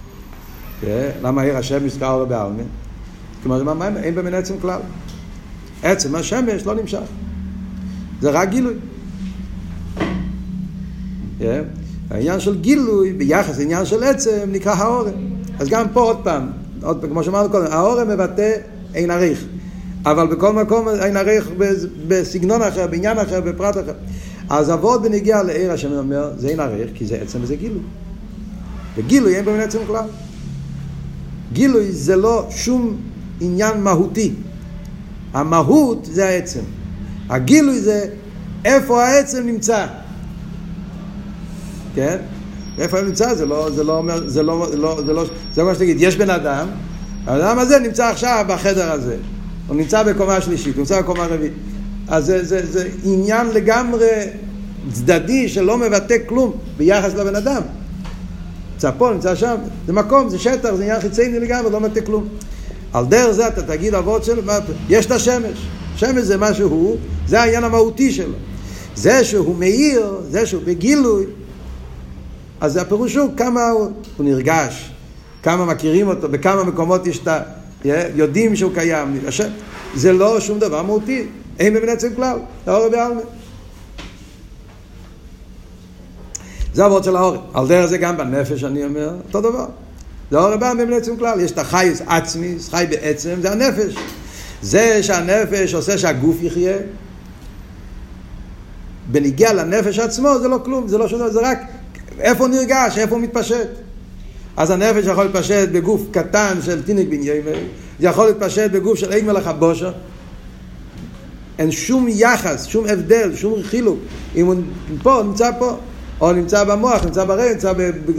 [1.23, 2.63] למה עיר השמש נקרא אור בעלמא?
[3.43, 4.81] כלומר, מה, אין במין עצם כלל.
[5.83, 7.01] עצם השמש לא נמשך.
[8.21, 8.75] זה רק גילוי.
[12.11, 15.13] העניין של גילוי ביחס לעניין של עצם נקרא האורם.
[15.59, 16.51] אז גם פה עוד פעם,
[16.83, 18.53] עוד פעם, כמו שאמרנו קודם, האורם מבטא
[18.95, 19.45] אין עריך.
[20.05, 21.51] אבל בכל מקום אין עריך
[22.09, 23.93] בסגנון אחר, בעניין אחר, בפרט אחר.
[24.51, 27.83] אז אבות בנגיעה לעיר השם אומר, זה אין עריך, כי זה עצם וזה גילוי.
[28.97, 30.05] וגילוי אין במין עצם כלל.
[31.53, 32.97] גילוי זה לא שום
[33.41, 34.33] עניין מהותי.
[35.33, 36.61] המהות זה העצם.
[37.31, 38.07] הגילוי זה
[38.65, 39.87] איפה העצם נמצא.
[41.95, 42.17] כן?
[42.79, 43.35] איפה הוא נמצא?
[43.35, 45.25] זה לא, זה לא אומר, זה לא, לא, זה לא,
[45.55, 46.69] זה מה שתגיד, יש בן אדם,
[47.27, 49.17] הבן אדם הזה נמצא עכשיו בחדר הזה.
[49.69, 51.53] הוא נמצא בקומה שלישית, הוא נמצא בקומה רביעית.
[52.09, 54.09] אז זה, זה, זה עניין לגמרי
[54.93, 57.63] צדדי שלא מבטא כלום ביחס לבן אדם.
[58.73, 59.57] נמצא פה, נמצא שם,
[59.87, 62.29] זה מקום, זה שטח, זה עניין חיצייני לגמרי, לא מבטא כלום.
[62.93, 64.43] על דרך זה אתה תגיד אבות שלו,
[64.89, 65.67] יש את השמש.
[65.97, 66.97] שמש זה מה שהוא,
[67.27, 68.35] זה העניין המהותי שלו.
[68.95, 71.27] זה שהוא מאיר, זה שהוא בגילוי,
[72.61, 74.91] אז הפירוש הוא כמה הוא, הוא נרגש,
[75.43, 77.41] כמה מכירים אותו, בכמה מקומות יש את ה...
[78.15, 79.19] יודעים שהוא קיים.
[79.95, 81.27] זה לא שום דבר מהותי,
[81.59, 83.21] אין בבן עצם כלל, האור בעלמא.
[86.75, 87.37] זה הוורד של האור.
[87.55, 89.67] על דרך זה גם בנפש אני אומר, אותו דבר.
[90.31, 93.95] זה אור הבא עצם כלל, יש את החייס עצמי, חי בעצם, זה הנפש.
[94.63, 96.77] זה שהנפש עושה שהגוף יחיה,
[99.11, 101.59] בניגיע לנפש עצמו זה לא כלום, זה לא דבר, זה רק
[102.21, 103.69] איפה נרגש, איפה מתפשט.
[104.57, 107.51] אז הנפש יכול להתפשט בגוף קטן של תינוק בן ימי,
[108.01, 109.93] זה יכול להתפשט בגוף של אין מלאך הבושר.
[111.59, 113.99] אין שום יחס, שום הבדל, שום חילוק.
[114.37, 114.55] אם הוא
[115.03, 115.77] פה, הוא נמצא פה.
[116.23, 117.73] או נמצא במוח, נמצא ברגע, נמצא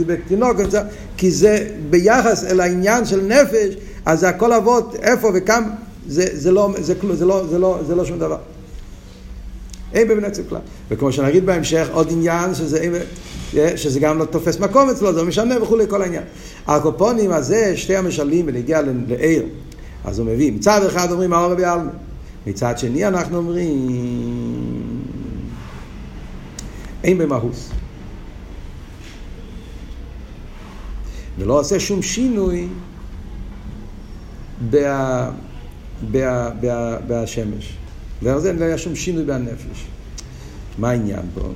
[0.06, 0.82] בתינוק, נמצא...
[1.16, 3.74] כי זה ביחס אל העניין של נפש,
[4.06, 5.66] אז זה הכל אבות, איפה וכמה,
[6.08, 8.36] זה, זה, לא, זה, זה, לא, זה, לא, זה לא שום דבר.
[9.94, 10.58] אין בבני כלל.
[10.90, 13.02] וכמו שנגיד בהמשך, עוד עניין שזה,
[13.76, 16.22] שזה גם לא תופס מקום אצלו, זה לא משנה וכולי כל העניין.
[16.66, 19.44] הקופונים הזה, שתי המשלים בנגיע לעיר.
[20.04, 21.90] אז הוא מביא, מצד אחד אומרים האור בעלמא,
[22.46, 23.88] מצד שני אנחנו אומרים
[27.04, 27.70] אין במהוס.
[31.38, 32.68] ולא עושה שום שינוי
[34.70, 35.30] בה,
[36.10, 37.76] בה, בה, בהשמש.
[38.22, 39.86] ועל זה לא היה שום שינוי בנפש.
[40.78, 41.48] מה העניין פה?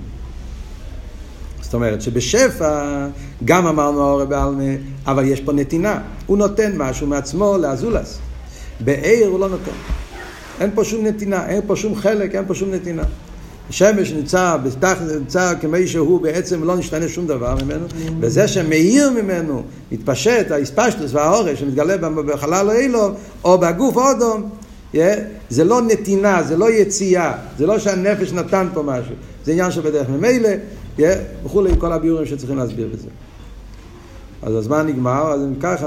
[1.60, 3.06] זאת אומרת שבשפע
[3.44, 4.62] גם אמרנו האור בעלמה,
[5.06, 6.00] אבל יש פה נתינה.
[6.26, 8.18] הוא נותן משהו מעצמו לאזולס.
[8.80, 9.72] בעיר הוא לא נותן.
[10.60, 13.02] אין פה שום נתינה, אין פה שום חלק, אין פה שום נתינה.
[13.68, 17.86] השמש נמצא, בתח, נמצא כמי שהוא בעצם לא נשתנה שום דבר ממנו,
[18.20, 19.62] וזה שמאיר ממנו,
[19.92, 23.14] מתפשט, האספשטוס והאורש שמתגלה בחלל האילום,
[23.44, 24.50] או בגוף אודום,
[24.94, 24.98] yeah,
[25.50, 29.14] זה לא נתינה, זה לא יציאה, זה לא שהנפש נתן פה משהו,
[29.44, 30.48] זה עניין שבדרך ממילא,
[30.98, 31.02] yeah,
[31.44, 33.08] וכולי, כל הביאורים שצריכים להסביר בזה.
[34.42, 35.86] אז הזמן נגמר, אז אם ככה,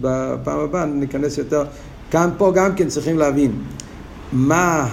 [0.00, 1.64] בפעם הבאה ניכנס יותר,
[2.10, 3.52] כאן פה גם כן צריכים להבין
[4.32, 4.86] מה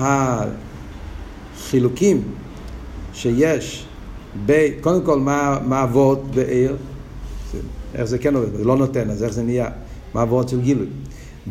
[1.64, 2.22] החילוקים
[3.14, 3.86] שיש,
[4.46, 6.76] ב, קודם כל מה, מה אבות בעיר,
[7.96, 9.70] איך זה כן עובד, זה לא נותן, אז איך זה נהיה,
[10.14, 10.88] מה אבות של גילוי,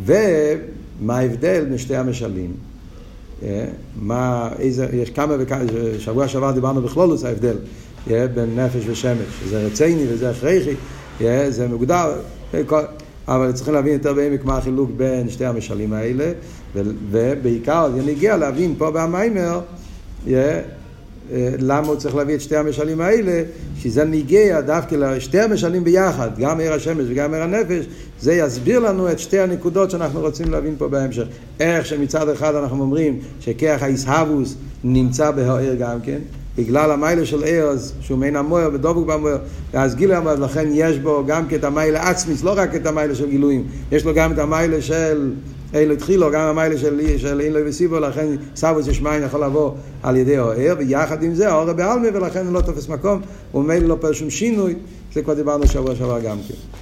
[0.05, 2.53] ומה ההבדל בין שתי המשלים,
[3.43, 3.65] אה,
[3.97, 5.61] מה, איזה, יש כמה וכמה,
[5.99, 7.57] שבוע שעבר דיברנו בכלולוס ההבדל.
[8.07, 10.75] yeah, בין נפש ושמש, שזה רציני וזה הכרחי,
[11.21, 12.13] yeah, זה מוגדר,
[13.29, 16.33] אבל צריכים להבין יותר בעמק מה החילוק בין שתי המשלים האלה,
[17.11, 19.61] ובעיקר זה נגיע להבין פה במיימר,
[21.59, 23.43] למה הוא צריך להביא את שתי המשלים האלה,
[23.79, 27.87] שזה ניגע דווקא לשתי המשלים ביחד, גם עיר השמש וגם עיר הנפש,
[28.21, 31.25] זה יסביר לנו את שתי הנקודות שאנחנו רוצים להבין פה בהמשך.
[31.61, 34.55] איך שמצד אחד אנחנו אומרים שכיח האיסהבוס
[34.85, 36.19] נמצא בהעיר גם כן,
[36.59, 39.39] בגלל המיילה של ערס, שהוא מעין המוער ודבוק במוער,
[39.73, 43.15] אז גילה המוער, לכן יש בו גם כן את המיילה עצמיס, לא רק את המיילה
[43.15, 45.33] של גילויים, יש לו גם את המיילה של
[45.75, 49.71] אילו התחילו, גם המיילה של, אין לו וסיבו, לכן סבוס יש מים יכול לבוא
[50.03, 53.21] על ידי האור, ויחד עם זה האור בעלמי, ולכן הוא לא תופס מקום,
[53.55, 54.75] ומילא לא פועל שום שינוי,
[55.15, 56.82] זה כבר דיברנו שבוע שעבר גם כן.